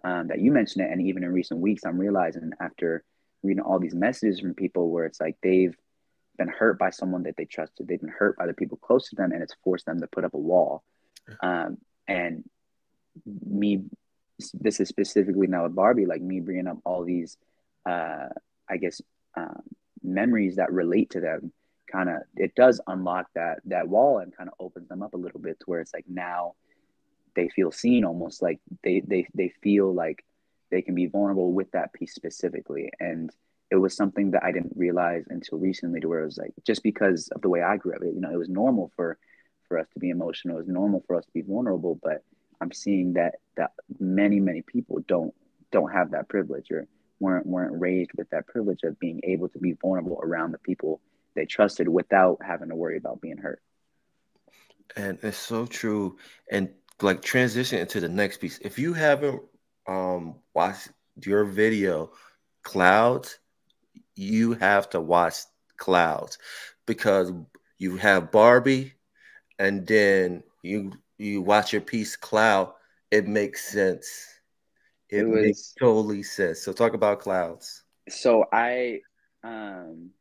[0.03, 3.03] um, that you mentioned it, and even in recent weeks, I'm realizing after
[3.43, 5.75] reading all these messages from people where it's like they've
[6.37, 9.15] been hurt by someone that they trusted, they've been hurt by the people close to
[9.15, 10.83] them, and it's forced them to put up a wall.
[11.41, 12.43] Um, and
[13.25, 13.83] me,
[14.53, 17.37] this is specifically now with Barbie, like me bringing up all these,
[17.85, 18.27] uh,
[18.69, 19.01] I guess,
[19.35, 19.63] um,
[20.03, 21.51] memories that relate to them
[21.91, 25.17] kind of it does unlock that that wall and kind of opens them up a
[25.17, 26.53] little bit to where it's like now
[27.35, 30.23] they feel seen almost like they they they feel like
[30.71, 32.91] they can be vulnerable with that piece specifically.
[32.99, 33.31] And
[33.75, 36.83] it was something that I didn't realize until recently to where it was like just
[36.83, 39.17] because of the way I grew up you know it was normal for
[39.67, 42.23] for us to be emotional it was normal for us to be vulnerable but
[42.61, 45.33] I'm seeing that that many many people don't
[45.71, 46.87] don't have that privilege or
[47.19, 51.01] weren't weren't raised with that privilege of being able to be vulnerable around the people
[51.35, 53.61] they trusted without having to worry about being hurt.
[54.95, 56.17] And it's so true.
[56.49, 56.69] And
[57.01, 58.57] like transition into the next piece.
[58.59, 59.41] If you haven't
[59.87, 60.89] um watched
[61.23, 62.11] your video
[62.63, 63.37] clouds,
[64.15, 65.35] you have to watch
[65.77, 66.37] clouds
[66.85, 67.31] because
[67.77, 68.93] you have Barbie
[69.59, 72.73] and then you you watch your piece cloud,
[73.11, 74.07] it makes sense.
[75.09, 76.61] It, it was, makes totally sense.
[76.61, 77.83] So talk about clouds.
[78.09, 79.01] So I
[79.43, 80.11] um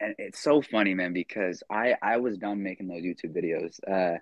[0.00, 3.78] and it's so funny, man, because I I was done making those YouTube videos.
[3.86, 4.18] Uh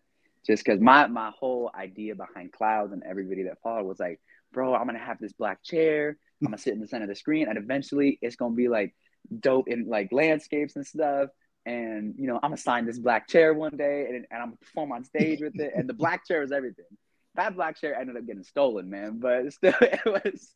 [0.47, 4.21] just because my my whole idea behind clouds and everybody that followed was like,
[4.53, 7.17] bro, I'm gonna have this black chair, I'm gonna sit in the center of the
[7.17, 8.95] screen, and eventually it's gonna be like
[9.41, 11.31] dope in like landscapes and stuff.
[11.67, 14.57] And you know, I'm gonna sign this black chair one day, and, and I'm gonna
[14.57, 15.73] perform on stage with it.
[15.75, 16.87] And the black chair is everything.
[17.35, 19.19] That black chair ended up getting stolen, man.
[19.19, 20.55] But still, it was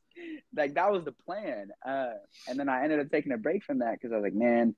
[0.55, 1.71] like that was the plan.
[1.85, 2.15] Uh,
[2.49, 4.75] and then I ended up taking a break from that because I was like, man,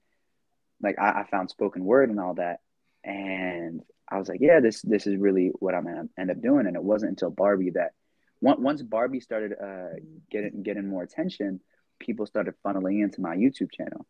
[0.83, 2.61] like I, I found spoken word and all that,
[3.05, 6.67] and I was like, yeah, this this is really what I'm gonna end up doing.
[6.67, 7.93] And it wasn't until Barbie that
[8.40, 9.97] once Barbie started uh,
[10.31, 11.61] getting getting more attention,
[11.99, 14.07] people started funneling into my YouTube channel,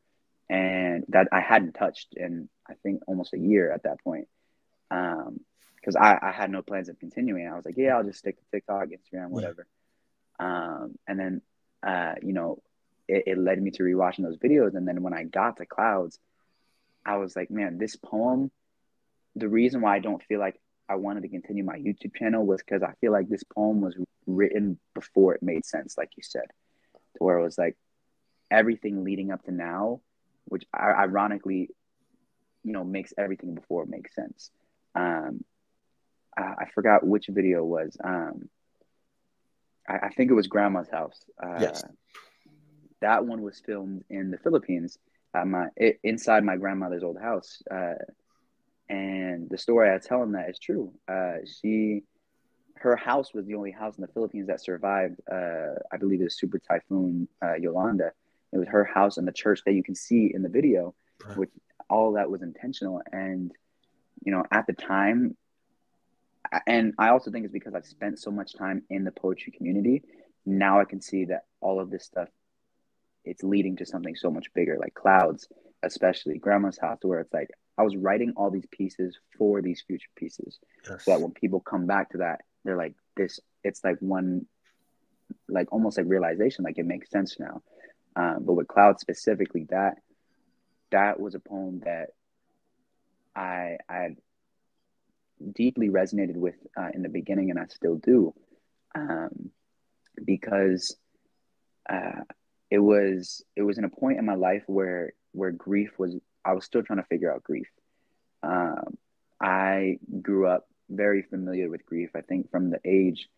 [0.49, 4.29] and that I hadn't touched in I think almost a year at that point,
[4.89, 7.47] because um, I, I had no plans of continuing.
[7.47, 9.67] I was like, yeah, I'll just stick to TikTok, Instagram, whatever.
[10.39, 11.43] Um, and then
[11.87, 12.63] uh, you know,
[13.07, 16.19] it, it led me to rewatching those videos, and then when I got to Clouds,
[17.05, 18.51] I was like, man, this poem
[19.37, 22.63] the reason why I don't feel like I wanted to continue my YouTube channel was
[22.63, 26.47] because I feel like this poem was written before it made sense, like you said,
[27.17, 27.77] to where it was like
[28.51, 30.01] everything leading up to now,
[30.45, 31.71] which ironically,
[32.63, 34.51] you know, makes everything before it makes sense.
[34.95, 35.45] Um,
[36.37, 37.97] I, I forgot which video it was.
[38.03, 38.49] Um,
[39.89, 41.19] I, I, think it was Grandma's house.
[41.43, 41.85] Uh, yes.
[43.01, 44.99] That one was filmed in the Philippines,
[45.35, 47.63] at my it, inside my grandmother's old house.
[47.71, 47.95] Uh,
[48.89, 50.93] and the story I tell him that is true.
[51.09, 52.03] Uh, she,
[52.77, 55.21] her house was the only house in the Philippines that survived.
[55.31, 58.13] Uh, I believe it was Super Typhoon uh, Yolanda.
[58.53, 60.95] It was her house and the church that you can see in the video,
[61.25, 61.37] right.
[61.37, 61.51] which
[61.89, 63.01] all that was intentional.
[63.11, 63.51] And
[64.25, 65.37] you know, at the time,
[66.67, 70.03] and I also think it's because I've spent so much time in the poetry community.
[70.47, 72.29] Now I can see that all of this stuff,
[73.25, 75.49] it's leading to something so much bigger, like clouds,
[75.83, 80.09] especially grandma's house, where it's like I was writing all these pieces for these future
[80.17, 80.59] pieces,
[80.89, 81.05] yes.
[81.05, 84.47] so that when people come back to that, they're like, "This." It's like one,
[85.49, 87.63] like almost like realization, like it makes sense now.
[88.15, 89.97] Um, but with Cloud specifically, that
[90.91, 92.11] that was a poem that
[93.35, 94.17] I I
[95.53, 98.35] deeply resonated with uh, in the beginning, and I still do,
[98.95, 99.51] um,
[100.25, 100.97] because
[101.89, 102.23] uh,
[102.71, 106.53] it was it was in a point in my life where where grief was I
[106.53, 107.69] was still trying to figure out grief.
[108.43, 108.97] Um,
[109.41, 112.11] I grew up very familiar with grief.
[112.15, 113.29] I think from the age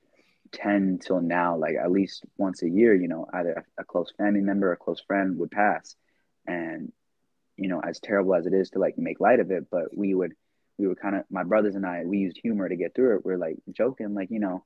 [0.52, 4.40] 10 till now, like at least once a year, you know, either a, close family
[4.40, 5.96] member or a close friend would pass.
[6.46, 6.92] And,
[7.56, 10.14] you know, as terrible as it is to like make light of it, but we
[10.14, 10.34] would,
[10.78, 13.24] we would kind of, my brothers and I, we used humor to get through it.
[13.24, 14.64] We're like joking, like, you know,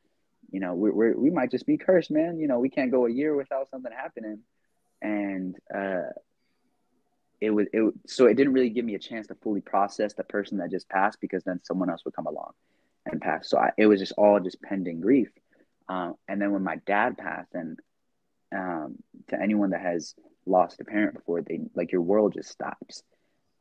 [0.51, 2.41] you know, we we we might just be cursed, man.
[2.41, 4.41] You know, we can't go a year without something happening.
[5.01, 6.11] And, uh,
[7.41, 10.25] it was it so it didn't really give me a chance to fully process the
[10.25, 12.53] person that just passed because then someone else would come along
[13.07, 13.49] and pass.
[13.49, 15.29] So I, it was just all just pending grief.
[15.89, 17.79] Um, and then when my dad passed, and
[18.55, 18.97] um,
[19.29, 20.15] to anyone that has
[20.47, 23.03] lost a parent before, they like your world just stops,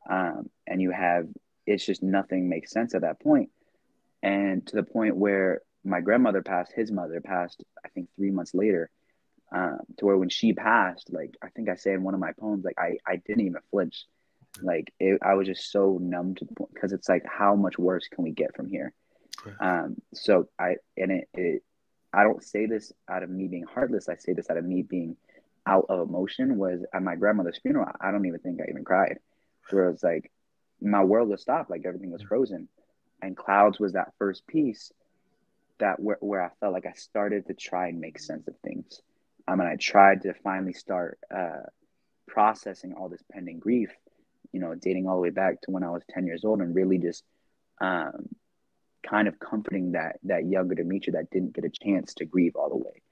[0.08, 1.26] um, and you have
[1.66, 3.50] it's just nothing makes sense at that point.
[4.22, 8.54] And to the point where my grandmother passed, his mother passed, I think three months
[8.54, 8.90] later,
[9.52, 12.32] um, to where when she passed, like I think I say in one of my
[12.38, 14.06] poems, like I, I didn't even flinch.
[14.62, 17.78] Like it, I was just so numb to the point because it's like how much
[17.78, 18.92] worse can we get from here?
[19.60, 21.62] Um, so I and it, it
[22.12, 24.08] I don't say this out of me being heartless.
[24.08, 25.16] I say this out of me being
[25.66, 26.56] out of emotion.
[26.56, 29.18] Was at my grandmother's funeral, I don't even think I even cried.
[29.70, 30.30] Where it was like
[30.80, 32.68] my world was stopped, like everything was frozen,
[33.22, 34.92] and clouds was that first piece
[35.78, 39.00] that where, where I felt like I started to try and make sense of things.
[39.48, 41.62] Um, and I tried to finally start uh,
[42.28, 43.90] processing all this pending grief,
[44.52, 46.74] you know, dating all the way back to when I was 10 years old and
[46.74, 47.24] really just
[47.80, 48.28] um,
[49.08, 52.68] kind of comforting that that younger Demetri that didn't get a chance to grieve all
[52.68, 53.02] the way.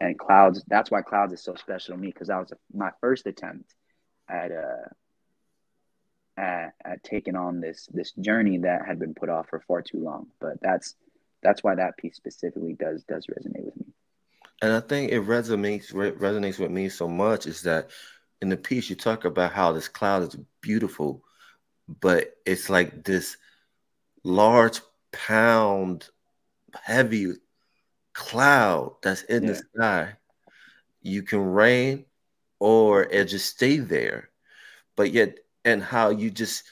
[0.00, 3.26] And Clouds, that's why Clouds is so special to me because that was my first
[3.26, 3.74] attempt
[4.28, 4.88] at uh
[6.38, 10.00] at, at taking on this this journey that had been put off for far too
[10.00, 10.26] long.
[10.40, 10.94] But that's
[11.42, 13.86] that's why that piece specifically does does resonate with me
[14.62, 17.90] and I think it resonates resonates with me so much is that
[18.40, 21.22] in the piece you talk about how this cloud is beautiful,
[22.00, 23.36] but it's like this
[24.24, 24.80] large
[25.12, 26.08] pound
[26.82, 27.32] heavy
[28.12, 29.48] cloud that's in yeah.
[29.48, 30.12] the sky.
[31.02, 32.06] You can rain
[32.58, 34.30] or it just stay there.
[34.96, 36.64] But yet, and how you just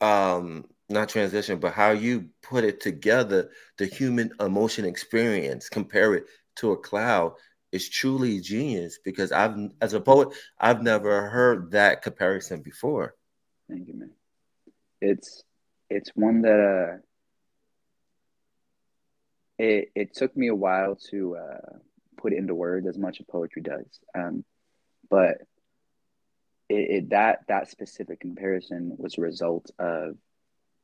[0.00, 6.24] um not transition, but how you put it together, the human emotion experience, compare it
[6.56, 7.32] to a cloud
[7.72, 10.28] is truly genius because I've as a poet,
[10.58, 13.14] I've never heard that comparison before.
[13.68, 14.10] Thank you, man.
[15.00, 15.44] It's
[15.90, 16.98] it's one that uh
[19.58, 21.76] it it took me a while to uh
[22.16, 24.00] put into words as much as poetry does.
[24.14, 24.44] Um
[25.10, 25.36] but
[26.68, 30.16] it, it that that specific comparison was a result of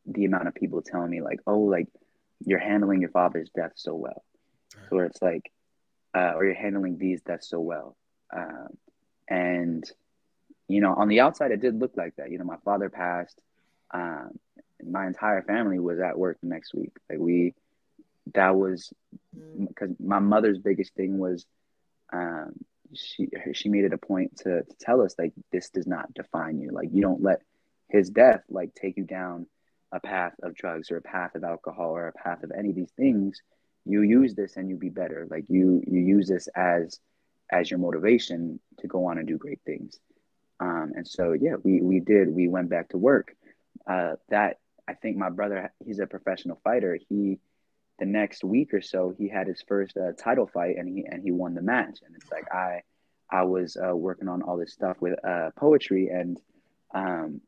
[0.07, 1.89] the amount of people telling me like, oh, like
[2.45, 4.23] you're handling your father's death so well.
[4.71, 5.51] So where it's like,
[6.15, 7.97] uh, or you're handling these deaths so well.
[8.35, 8.69] Um,
[9.29, 9.85] and,
[10.69, 12.31] you know, on the outside, it did look like that.
[12.31, 13.41] You know, my father passed.
[13.93, 14.39] Um,
[14.85, 16.93] my entire family was at work the next week.
[17.09, 17.55] Like we,
[18.35, 18.93] that was
[19.59, 21.47] because my mother's biggest thing was,
[22.13, 22.53] um,
[22.93, 26.61] she she made it a point to, to tell us like this does not define
[26.61, 26.71] you.
[26.71, 27.41] Like you don't let
[27.89, 29.47] his death like take you down
[29.95, 32.77] a path of drugs or a path of alcohol or a path of any of
[32.77, 33.41] these things
[33.85, 35.27] you use this and you be better.
[35.31, 37.01] Like you you use this as
[37.51, 39.99] as your motivation to go on and do great things.
[40.61, 42.35] Um, and so yeah we we did.
[42.35, 43.37] We went back to work.
[43.87, 46.99] Uh, that i think my brother he's a professional fighter.
[47.09, 47.39] He
[47.99, 51.23] the next week or so he had his first uh, title fight and he and
[51.23, 51.99] he won the match.
[52.05, 52.83] And it's like i
[53.31, 56.41] i was uh, working on all this stuff with uh, poetry and
[56.95, 57.41] um,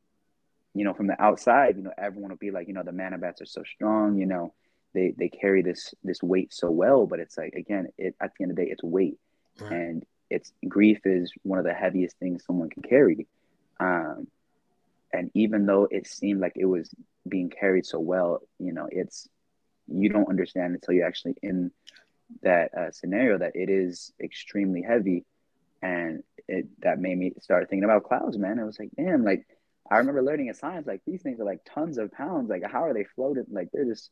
[0.77, 3.41] you know, from the outside, you know, everyone will be like, you know, the Manabats
[3.41, 4.53] are so strong, you know,
[4.93, 7.07] they they carry this this weight so well.
[7.07, 9.18] But it's like again, it at the end of the day, it's weight,
[9.61, 9.72] right.
[9.72, 13.27] and it's grief is one of the heaviest things someone can carry.
[13.81, 14.27] Um,
[15.12, 16.91] and even though it seemed like it was
[17.27, 19.29] being carried so well, you know, it's
[19.89, 21.70] you don't understand until you're actually in
[22.43, 25.24] that uh, scenario that it is extremely heavy,
[25.81, 28.59] and it that made me start thinking about clouds, man.
[28.59, 29.47] I was like, damn, like
[29.91, 32.51] I remember learning in science like these things are like tons of pounds.
[32.51, 33.47] Like how are they floated?
[33.51, 34.11] Like they're just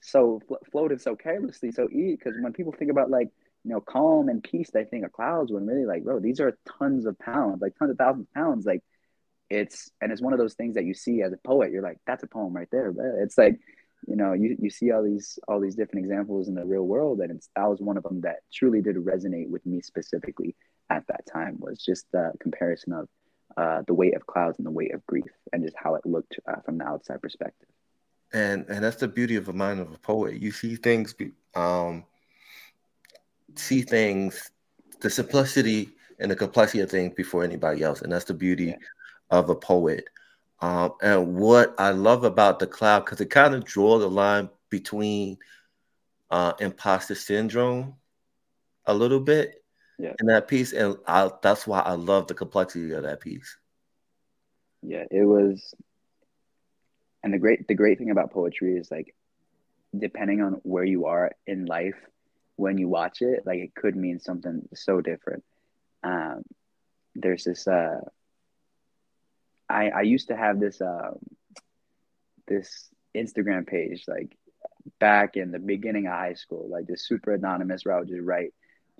[0.00, 2.16] so fl- floated so carelessly, so easy.
[2.16, 3.28] Because when people think about like
[3.64, 5.52] you know calm and peace, they think of clouds.
[5.52, 8.66] When really like bro, these are tons of pounds, like tons of thousands of pounds.
[8.66, 8.82] Like
[9.50, 11.70] it's and it's one of those things that you see as a poet.
[11.72, 12.92] You're like that's a poem right there.
[13.22, 13.58] It's like
[14.06, 17.20] you know you, you see all these all these different examples in the real world
[17.20, 20.54] and it's that was one of them that truly did resonate with me specifically
[20.90, 23.08] at that time was just the comparison of
[23.56, 26.38] uh, the weight of clouds and the weight of grief and just how it looked
[26.46, 27.68] uh, from the outside perspective.
[28.32, 30.40] And and that's the beauty of the mind of a poet.
[30.40, 31.14] You see things
[31.54, 32.04] um
[33.54, 34.50] see things
[35.00, 38.76] the simplicity and the complexity of things before anybody else and that's the beauty yeah.
[39.30, 40.04] of a poet.
[40.60, 44.48] Um and what i love about the cloud because it kind of draws the line
[44.70, 45.38] between
[46.30, 47.94] uh imposter syndrome
[48.86, 49.63] a little bit
[49.98, 50.14] yeah.
[50.20, 53.56] in that piece, and I, that's why I love the complexity of that piece.
[54.82, 55.74] Yeah, it was,
[57.22, 59.14] and the great the great thing about poetry is like,
[59.96, 61.96] depending on where you are in life,
[62.56, 65.44] when you watch it, like it could mean something so different.
[66.02, 66.42] Um,
[67.14, 67.66] there's this.
[67.66, 68.00] Uh,
[69.68, 71.18] I I used to have this um,
[72.46, 74.36] this Instagram page like
[74.98, 78.22] back in the beginning of high school, like just super anonymous where I would just
[78.22, 78.52] write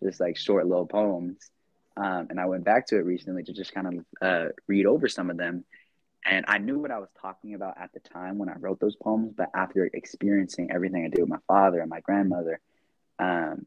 [0.02, 1.50] just like short little poems.
[1.96, 5.08] Um, and I went back to it recently to just kind of uh, read over
[5.08, 5.64] some of them.
[6.26, 8.96] And I knew what I was talking about at the time when I wrote those
[8.96, 12.60] poems, but after experiencing everything I did with my father and my grandmother,
[13.18, 13.66] um,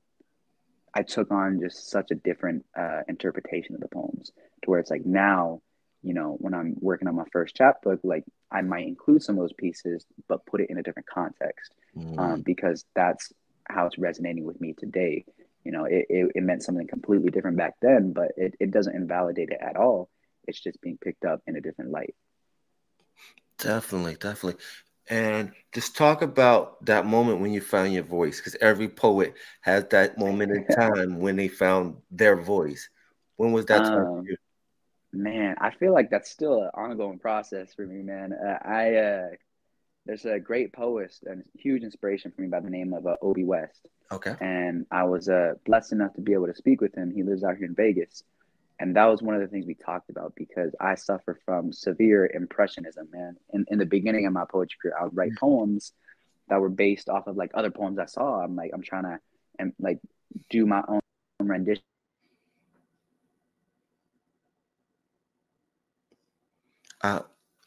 [0.93, 4.32] I took on just such a different uh, interpretation of the poems
[4.63, 5.61] to where it's like now,
[6.01, 9.43] you know, when I'm working on my first chapbook, like I might include some of
[9.43, 12.17] those pieces, but put it in a different context mm.
[12.17, 13.32] um, because that's
[13.69, 15.25] how it's resonating with me today
[15.68, 18.95] you know it, it, it, meant something completely different back then but it, it doesn't
[18.95, 20.09] invalidate it at all.
[20.47, 22.15] It's just being picked up in a different light.
[23.57, 24.61] Definitely definitely.
[25.09, 29.86] And just talk about that moment when you found your voice because every poet has
[29.89, 32.88] that moment in time when they found their voice.
[33.36, 34.26] When was that um,
[35.13, 38.34] man i feel like that's still an ongoing process for me man.
[38.34, 39.28] Uh, i uh,
[40.08, 43.43] there's a great poet and huge inspiration for me by the name of uh, Obi
[43.43, 43.89] West.
[44.12, 44.36] Okay.
[44.39, 47.12] And I was uh, blessed enough to be able to speak with him.
[47.14, 48.24] He lives out here in Vegas.
[48.80, 52.26] And that was one of the things we talked about because I suffer from severe
[52.34, 53.36] impressionism, man.
[53.53, 55.91] In, in the beginning of my poetry career, I would write poems
[56.47, 58.41] that were based off of like other poems I saw.
[58.41, 59.20] I'm like, I'm trying to
[59.60, 59.99] and like
[60.49, 61.01] do my own
[61.39, 61.84] rendition.
[67.01, 67.22] Uh,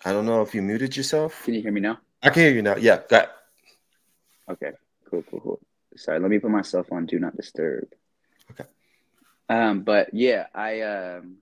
[0.04, 1.44] I don't know if you muted yourself.
[1.44, 1.98] Can you hear me now?
[2.22, 2.76] I can hear you now.
[2.76, 3.30] Yeah, got.
[4.48, 4.72] Okay,
[5.10, 5.60] cool, cool, cool.
[5.96, 7.88] Sorry, let me put myself on do not disturb.
[8.50, 8.64] Okay.
[9.48, 11.36] Um, but yeah, I um,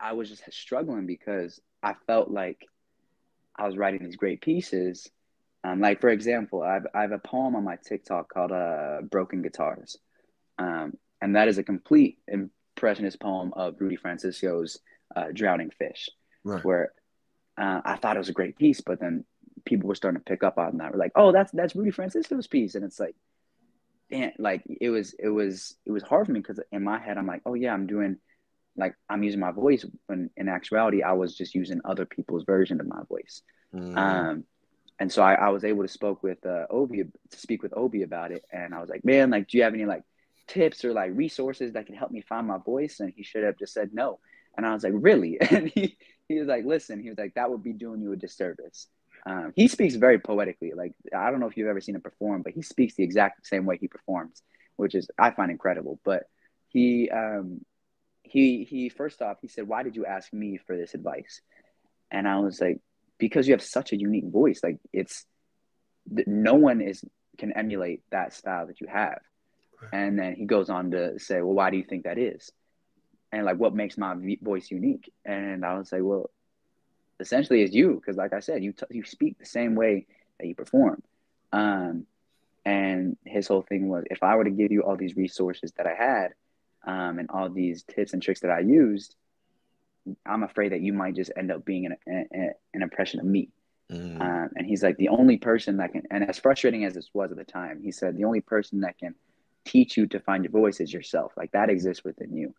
[0.00, 2.66] I was just struggling because I felt like
[3.56, 5.08] I was writing these great pieces.
[5.64, 9.42] Um, like for example, I've I have a poem on my TikTok called uh, "Broken
[9.42, 9.98] Guitars,"
[10.58, 14.80] um, and that is a complete impressionist poem of Rudy Francisco's
[15.14, 16.08] uh, "Drowning Fish,"
[16.42, 16.64] right.
[16.64, 16.92] where
[17.56, 19.24] uh, I thought it was a great piece, but then
[19.64, 20.92] people were starting to pick up on that.
[20.92, 23.14] We're like, "Oh, that's that's Rudy Francisco's piece," and it's like,
[24.10, 27.18] and like it was it was it was hard for me because in my head
[27.18, 28.18] I'm like, "Oh yeah, I'm doing."
[28.76, 32.80] like I'm using my voice when in actuality I was just using other people's version
[32.80, 33.42] of my voice.
[33.74, 33.96] Mm.
[33.96, 34.44] Um,
[34.98, 38.02] and so I, I, was able to spoke with uh, Obi to speak with Obi
[38.02, 40.04] about it, and I was like, man, like, do you have any like
[40.46, 43.00] tips or like resources that can help me find my voice?
[43.00, 44.20] And he should have just said no.
[44.56, 45.38] And I was like, really?
[45.50, 45.96] And he
[46.28, 48.86] he was like, listen, he was like, that would be doing you a disservice.
[49.24, 50.72] Um, he speaks very poetically.
[50.74, 53.46] Like I don't know if you've ever seen him perform, but he speaks the exact
[53.46, 54.42] same way he performs,
[54.76, 56.00] which is I find incredible.
[56.04, 56.24] But
[56.68, 57.60] he um,
[58.22, 61.40] he he first off he said why did you ask me for this advice?
[62.10, 62.80] And i was like
[63.18, 64.60] because you have such a unique voice.
[64.62, 65.24] Like it's
[66.26, 67.04] no one is
[67.38, 69.20] can emulate that style that you have.
[69.92, 72.50] And then he goes on to say well why do you think that is?
[73.30, 75.12] And like what makes my voice unique?
[75.24, 76.30] And i was like well
[77.22, 80.06] essentially is you because like i said you t- you speak the same way
[80.38, 81.02] that you perform
[81.52, 82.06] um
[82.64, 85.86] and his whole thing was if i were to give you all these resources that
[85.86, 86.34] i had
[86.84, 89.14] um, and all these tips and tricks that I used,
[90.26, 93.50] I'm afraid that you might just end up being an, an, an impression of me.
[93.90, 94.20] Mm.
[94.20, 97.30] Um, and he's like, the only person that can, and as frustrating as this was
[97.30, 99.14] at the time, he said, the only person that can
[99.64, 101.32] teach you to find your voice is yourself.
[101.36, 102.54] Like that exists within you.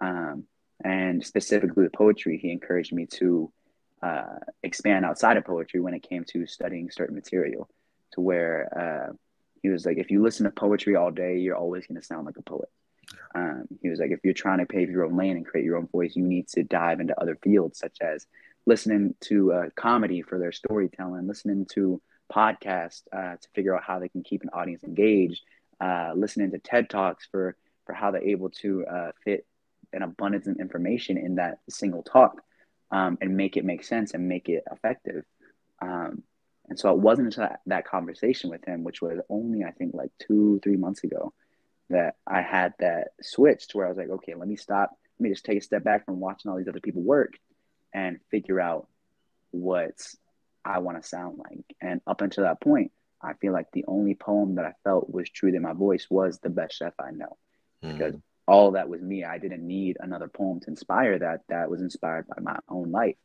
[0.00, 0.44] Um,
[0.82, 3.52] and specifically with poetry, he encouraged me to
[4.02, 7.68] uh, expand outside of poetry when it came to studying certain material,
[8.12, 9.12] to where uh,
[9.62, 12.26] he was like, if you listen to poetry all day, you're always going to sound
[12.26, 12.68] like a poet.
[13.34, 15.76] Um, he was like, if you're trying to pave your own lane and create your
[15.76, 18.26] own voice, you need to dive into other fields, such as
[18.66, 22.00] listening to uh, comedy for their storytelling, listening to
[22.32, 25.40] podcasts uh, to figure out how they can keep an audience engaged,
[25.80, 28.84] uh, listening to TED Talks for for how they're able to
[29.24, 29.46] fit
[29.94, 32.42] an abundance of information in that single talk
[32.90, 35.24] um, and make it make sense and make it effective.
[35.80, 36.22] Um,
[36.68, 39.94] and so it wasn't until that, that conversation with him, which was only I think
[39.94, 41.32] like two, three months ago,
[41.90, 44.90] that I had that switch to where I was like, okay, let me stop.
[45.18, 47.32] Let me just take a step back from watching all these other people work
[47.94, 48.86] and figure out
[49.50, 49.94] what
[50.64, 51.64] I want to sound like.
[51.80, 55.28] And up until that point, I feel like the only poem that I felt was
[55.30, 57.36] true to my voice was The Best Chef I Know.
[57.82, 57.96] Mm-hmm.
[57.96, 58.14] Because
[58.48, 59.24] all that was me.
[59.24, 61.42] I didn't need another poem to inspire that.
[61.50, 63.16] That was inspired by my own life.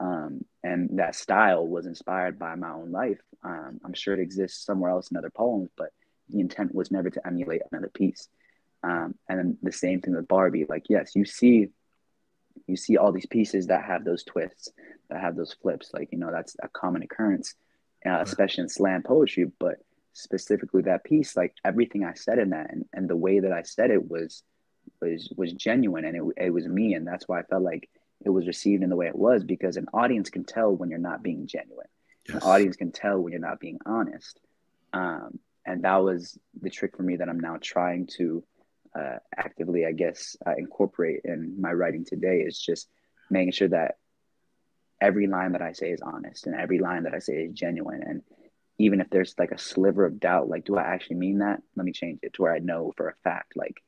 [0.00, 3.20] Um, and that style was inspired by my own life.
[3.44, 5.90] Um, I'm sure it exists somewhere else in other poems, but
[6.28, 8.28] the intent was never to emulate another piece.
[8.82, 10.66] Um, and then the same thing with Barbie.
[10.68, 11.68] Like, yes, you see,
[12.66, 14.70] you see all these pieces that have those twists,
[15.08, 15.90] that have those flips.
[15.94, 17.54] Like, you know, that's a common occurrence,
[18.04, 19.50] uh, especially in slam poetry.
[19.58, 19.76] But
[20.18, 23.62] specifically that piece, like everything I said in that, and, and the way that I
[23.62, 24.42] said it was
[25.00, 27.88] was was genuine, and it it was me, and that's why I felt like
[28.24, 30.98] it was received in the way it was because an audience can tell when you're
[30.98, 31.86] not being genuine.
[32.28, 32.42] Yes.
[32.42, 34.40] An audience can tell when you're not being honest.
[34.92, 38.42] Um, and that was the trick for me that I'm now trying to
[38.98, 42.88] uh, actively, I guess, uh, incorporate in my writing today is just
[43.30, 43.96] making sure that
[45.00, 48.02] every line that I say is honest and every line that I say is genuine.
[48.02, 48.22] And
[48.78, 51.60] even if there's like a sliver of doubt, like, do I actually mean that?
[51.76, 53.82] Let me change it to where I know for a fact, like,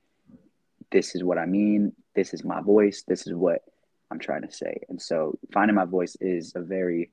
[0.90, 1.92] this is what I mean.
[2.14, 3.04] This is my voice.
[3.06, 3.62] This is what
[4.10, 4.80] I'm trying to say.
[4.88, 7.10] And so finding my voice is a very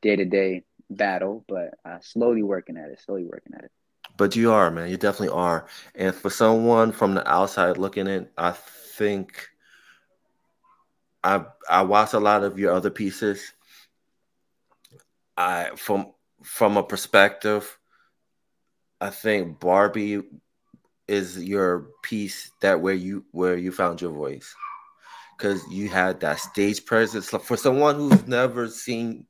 [0.00, 3.70] day to day battle, but uh, slowly working at it, slowly working at it.
[4.16, 4.88] But you are, man.
[4.88, 5.66] You definitely are.
[5.94, 9.46] And for someone from the outside looking in, I think
[11.22, 13.52] I I watched a lot of your other pieces.
[15.36, 16.12] I from
[16.42, 17.78] from a perspective,
[19.00, 20.22] I think Barbie
[21.08, 24.54] is your piece that where you where you found your voice.
[25.36, 27.28] Because you had that stage presence.
[27.28, 29.26] For someone who's never seen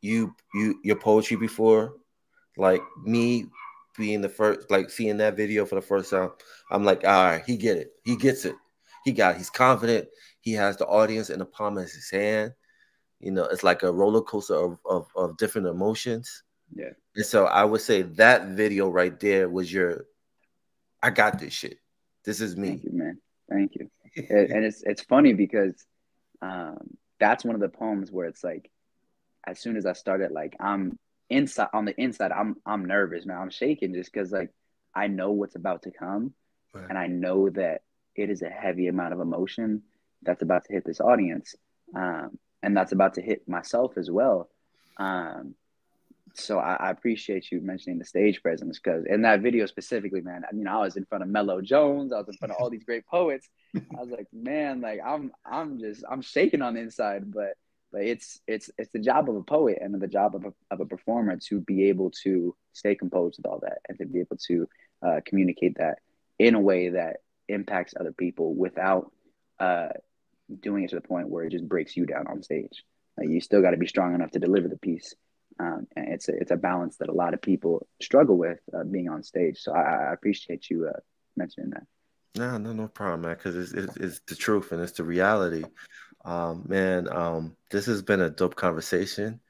[0.00, 1.94] you you your poetry before
[2.56, 3.46] like me
[3.96, 6.30] being the first like seeing that video for the first time
[6.70, 7.92] i'm like all right he get it.
[8.04, 8.54] He gets it.
[9.04, 9.38] He got it.
[9.38, 10.08] he's confident.
[10.40, 12.52] He has the audience in the palm of his hand
[13.20, 16.42] you know it's like a roller coaster of, of, of different emotions
[16.74, 20.04] yeah and so i would say that video right there was your
[21.02, 21.78] i got this shit
[22.24, 23.18] this is me thank you man
[23.50, 25.86] thank you and it's it's funny because
[26.42, 26.78] um
[27.18, 28.70] that's one of the poems where it's like
[29.48, 30.98] as soon as I started, like I'm
[31.30, 33.38] inside on the inside, I'm I'm nervous, man.
[33.38, 34.50] I'm shaking just because like
[34.94, 36.34] I know what's about to come,
[36.74, 36.86] right.
[36.88, 37.82] and I know that
[38.14, 39.82] it is a heavy amount of emotion
[40.22, 41.54] that's about to hit this audience.
[41.94, 44.48] Um, and that's about to hit myself as well.
[44.96, 45.54] Um,
[46.34, 50.42] so I, I, appreciate you mentioning the stage presence because in that video specifically, man,
[50.52, 52.70] you know, I was in front of Mello Jones, I was in front of all
[52.70, 53.48] these great poets.
[53.74, 57.54] I was like, man, like I'm I'm just I'm shaking on the inside, but
[57.92, 60.80] but it's it's it's the job of a poet and the job of a, of
[60.80, 64.36] a performer to be able to stay composed with all that and to be able
[64.48, 64.68] to
[65.02, 65.98] uh, communicate that
[66.38, 69.10] in a way that impacts other people without
[69.58, 69.88] uh,
[70.60, 72.84] doing it to the point where it just breaks you down on stage.
[73.16, 75.14] Like you still got to be strong enough to deliver the piece.
[75.60, 78.84] Um, and it's a, it's a balance that a lot of people struggle with uh,
[78.84, 79.58] being on stage.
[79.58, 81.00] So I, I appreciate you uh,
[81.36, 81.82] mentioning that.
[82.36, 83.34] No, no, no problem, man.
[83.34, 85.64] Because it's, it's, it's the truth and it's the reality.
[86.24, 89.40] Um, man, um, this has been a dope conversation.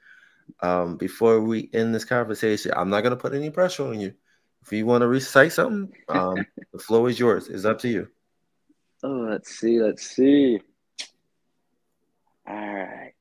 [0.61, 4.15] Um, before we end this conversation, I'm not gonna put any pressure on you.
[4.63, 7.49] If you want to recite something, um, the flow is yours.
[7.49, 8.09] It's up to you.
[9.03, 9.81] Oh, let's see.
[9.81, 10.61] Let's see.
[12.49, 13.13] All right.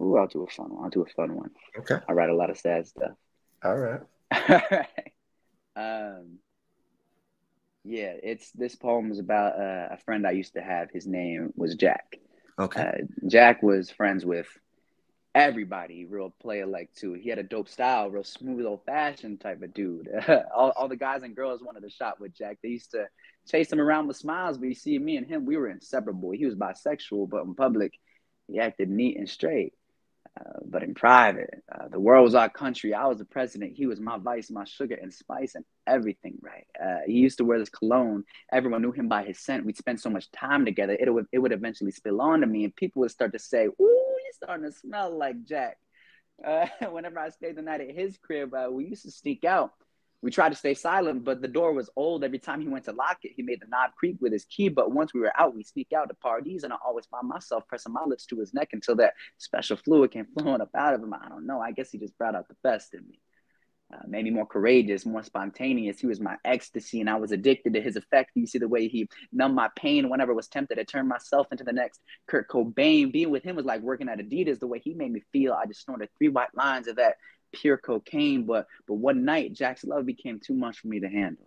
[0.00, 0.84] Ooh, I'll do a fun one.
[0.84, 1.50] I'll do a fun one.
[1.78, 1.96] Okay.
[2.08, 3.12] I write a lot of sad stuff.
[3.62, 4.00] All right.
[4.32, 5.12] All right.
[5.76, 6.38] Um,
[7.84, 10.90] yeah, it's this poem is about uh, a friend I used to have.
[10.90, 12.16] His name was Jack.
[12.58, 12.80] Okay.
[12.80, 14.48] Uh, Jack was friends with
[15.36, 17.12] everybody, real player like too.
[17.12, 20.08] He had a dope style, real smooth, old fashioned type of dude.
[20.56, 22.56] all, all the guys and girls wanted to shot with Jack.
[22.62, 23.04] They used to
[23.46, 26.30] chase him around with smiles, but you see, me and him, we were inseparable.
[26.30, 27.92] He was bisexual, but in public,
[28.48, 29.74] he acted neat and straight.
[30.38, 32.92] Uh, but in private, uh, the world was our country.
[32.92, 33.72] I was the president.
[33.74, 36.66] He was my vice, my sugar and spice, and everything right.
[36.82, 38.24] Uh, he used to wear this cologne.
[38.52, 39.64] Everyone knew him by his scent.
[39.64, 40.96] We'd spend so much time together.
[40.98, 43.66] It would it would eventually spill on to me, and people would start to say,
[43.66, 45.78] "Ooh, you're starting to smell like Jack."
[46.44, 49.72] Uh, whenever I stayed the night at his crib, uh, we used to sneak out
[50.22, 52.24] we tried to stay silent, but the door was old.
[52.24, 54.68] Every time he went to lock it, he made the knob creak with his key.
[54.68, 57.64] But once we were out, we sneak out to parties, and I always find myself
[57.68, 61.02] pressing my lips to his neck until that special fluid came flowing up out of
[61.02, 61.14] him.
[61.14, 61.60] I don't know.
[61.60, 63.20] I guess he just brought out the best in me.
[63.94, 66.00] Uh, made me more courageous, more spontaneous.
[66.00, 68.32] He was my ecstasy, and I was addicted to his effect.
[68.34, 71.46] You see the way he numbed my pain whenever I was tempted to turn myself
[71.52, 73.12] into the next Kurt Cobain.
[73.12, 74.58] Being with him was like working at Adidas.
[74.58, 77.14] The way he made me feel, I just snorted three white lines of that
[77.52, 81.46] pure cocaine, but but one night Jack's love became too much for me to handle.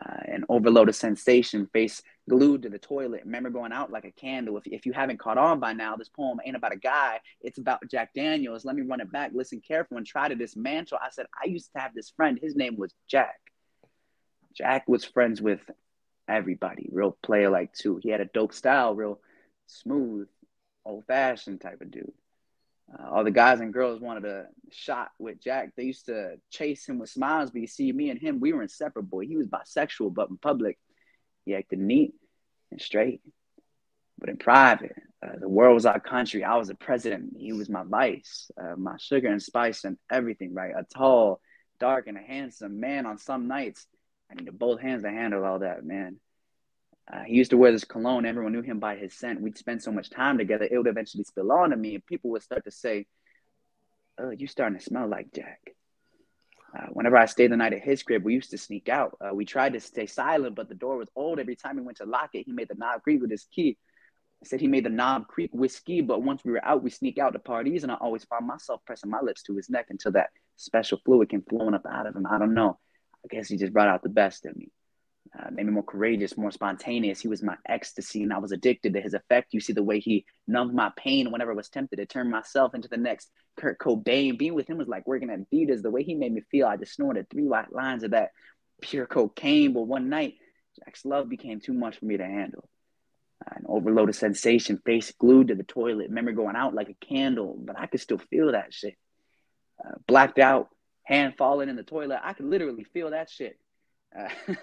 [0.00, 3.22] Uh, an overload of sensation, face glued to the toilet.
[3.24, 4.56] Remember going out like a candle.
[4.56, 7.20] If, if you haven't caught on by now, this poem ain't about a guy.
[7.40, 8.64] It's about Jack Daniels.
[8.64, 9.32] Let me run it back.
[9.34, 10.98] Listen careful and try to dismantle.
[11.02, 12.38] I said, I used to have this friend.
[12.40, 13.40] His name was Jack.
[14.54, 15.60] Jack was friends with
[16.28, 16.88] everybody.
[16.92, 17.98] Real player like too.
[18.00, 19.18] He had a dope style, real
[19.66, 20.28] smooth,
[20.84, 22.12] old fashioned type of dude
[22.92, 25.70] uh, all the guys and girls wanted a shot with Jack.
[25.76, 28.62] They used to chase him with smiles, but you see, me and him, we were
[28.62, 29.20] inseparable.
[29.20, 30.78] He was bisexual, but in public,
[31.44, 32.14] he acted neat
[32.70, 33.20] and straight.
[34.18, 36.44] But in private, uh, the world was our country.
[36.44, 37.34] I was the president.
[37.36, 40.72] He was my vice, uh, my sugar and spice and everything, right?
[40.76, 41.40] A tall,
[41.78, 43.86] dark, and a handsome man on some nights.
[44.30, 46.18] I needed both hands to handle all that, man.
[47.10, 48.26] Uh, he used to wear this cologne.
[48.26, 49.40] Everyone knew him by his scent.
[49.40, 52.30] We'd spend so much time together, it would eventually spill on to me, and people
[52.30, 53.06] would start to say,
[54.18, 55.74] "Oh, you're starting to smell like Jack."
[56.76, 59.16] Uh, whenever I stayed the night at his crib, we used to sneak out.
[59.22, 61.38] Uh, we tried to stay silent, but the door was old.
[61.38, 63.78] Every time he went to lock it, he made the knob creak with his key.
[64.42, 67.16] I said he made the knob creak whiskey, but once we were out, we sneak
[67.16, 70.12] out to parties, and I always found myself pressing my lips to his neck until
[70.12, 72.26] that special fluid came flowing up out of him.
[72.26, 72.78] I don't know.
[73.24, 74.70] I guess he just brought out the best in me
[75.38, 77.20] uh, me more courageous, more spontaneous.
[77.20, 79.52] He was my ecstasy, and I was addicted to his effect.
[79.52, 82.74] You see the way he numbed my pain whenever I was tempted to turn myself
[82.74, 84.38] into the next Kurt Cobain.
[84.38, 85.82] Being with him was like working at Adidas.
[85.82, 88.30] The way he made me feel, I just snorted three white lines of that
[88.80, 89.74] pure cocaine.
[89.74, 90.34] But one night,
[90.78, 92.68] Jack's love became too much for me to handle.
[93.46, 97.78] An overloaded sensation, face glued to the toilet, memory going out like a candle, but
[97.78, 98.96] I could still feel that shit.
[99.84, 100.70] Uh, blacked out,
[101.04, 102.18] hand falling in the toilet.
[102.22, 103.58] I could literally feel that shit.
[104.18, 104.28] Uh,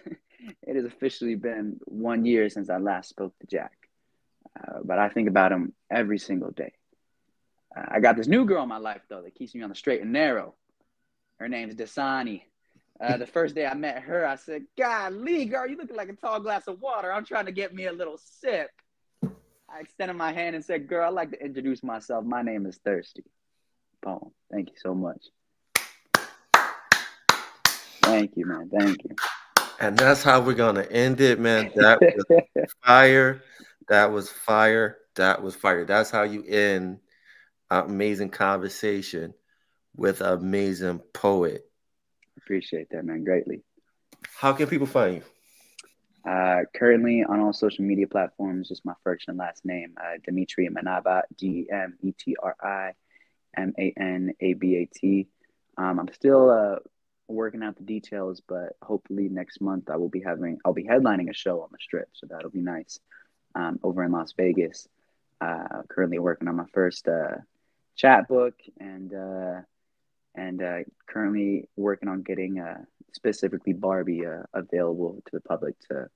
[0.61, 3.73] it has officially been one year since I last spoke to Jack,
[4.59, 6.73] uh, but I think about him every single day.
[7.75, 9.75] Uh, I got this new girl in my life though that keeps me on the
[9.75, 10.55] straight and narrow.
[11.39, 12.43] Her name's Dasani.
[12.99, 16.09] Uh, the first day I met her, I said, "God, Lee, girl, you looking like
[16.09, 17.11] a tall glass of water.
[17.11, 18.69] I'm trying to get me a little sip."
[19.67, 22.23] I extended my hand and said, "Girl, I'd like to introduce myself.
[22.23, 23.23] My name is Thirsty."
[24.01, 24.31] Poem.
[24.51, 25.25] Thank you so much.
[28.03, 28.69] Thank you, man.
[28.69, 29.15] Thank you.
[29.79, 31.71] And that's how we're gonna end it, man.
[31.75, 33.41] That was fire.
[33.89, 34.97] That was fire.
[35.15, 35.85] That was fire.
[35.85, 36.99] That's how you end
[37.69, 39.33] an amazing conversation
[39.95, 41.69] with an amazing poet.
[42.37, 43.23] Appreciate that, man.
[43.23, 43.61] Greatly.
[44.37, 45.21] How can people find you?
[46.29, 50.67] Uh, currently on all social media platforms, just my first and last name, uh, Demetri
[50.69, 52.93] Manabat, D M E T R I
[53.55, 55.27] M A N A B A T.
[55.77, 56.79] Um, I'm still uh,
[57.27, 61.29] working out the details, but hopefully next month I will be having I'll be headlining
[61.29, 62.99] a show on the strip, so that'll be nice.
[63.55, 64.87] Um, over in Las Vegas,
[65.41, 67.37] uh, currently working on my first uh,
[67.95, 69.61] chapbook and uh,
[70.35, 72.79] and uh, currently working on getting uh,
[73.13, 76.07] specifically Barbie uh, available to the public to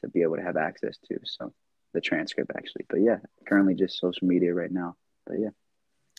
[0.00, 1.18] to be able to have access to.
[1.24, 1.52] So
[1.92, 4.96] the transcript actually, but yeah, currently just social media right now.
[5.26, 5.50] But yeah,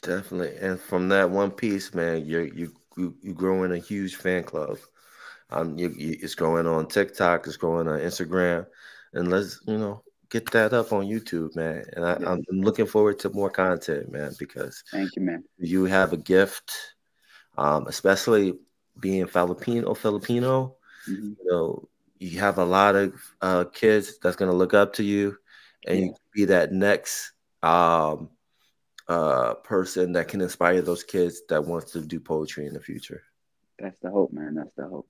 [0.02, 0.56] definitely.
[0.58, 4.78] And from that one piece, man, you you you you growing a huge fan club.
[5.50, 8.66] Um, you, you, it's growing on TikTok, it's growing on Instagram,
[9.14, 11.84] and let's you know get that up on YouTube, man.
[11.94, 15.44] And I, am looking forward to more content, man, because thank you, man.
[15.58, 16.72] You have a gift,
[17.58, 18.54] um, especially
[19.00, 20.76] being Filipino, Filipino.
[21.10, 21.34] Mm-hmm.
[21.40, 21.90] You know,
[22.20, 25.38] you have a lot of uh, kids that's gonna look up to you,
[25.86, 26.06] and yeah.
[26.06, 28.30] you be that next um,
[29.08, 33.24] uh, person that can inspire those kids that wants to do poetry in the future.
[33.80, 34.56] That's the hope, man.
[34.56, 35.08] That's the hope.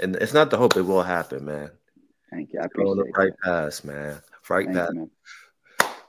[0.00, 1.70] And it's not the hope; it will happen, man.
[2.30, 2.60] Thank you.
[2.60, 4.20] I appreciate the right path, man.
[4.48, 4.90] Right path.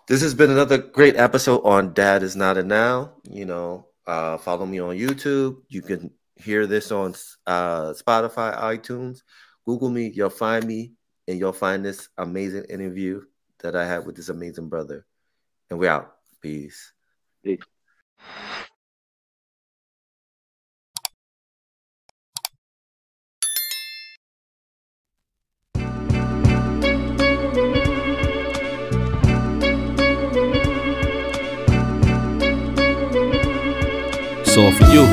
[0.07, 3.09] This has been another great episode on Dad is Not a Noun.
[3.29, 5.57] You know, uh, follow me on YouTube.
[5.67, 7.13] You can hear this on
[7.45, 9.23] uh, Spotify, iTunes.
[9.65, 10.11] Google me.
[10.13, 10.93] You'll find me,
[11.27, 13.21] and you'll find this amazing interview
[13.59, 15.05] that I had with this amazing brother.
[15.69, 16.15] And we're out.
[16.41, 16.93] Peace.
[17.47, 17.63] Peace.
[34.57, 35.03] all for you.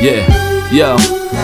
[0.00, 1.43] Yeah, yo.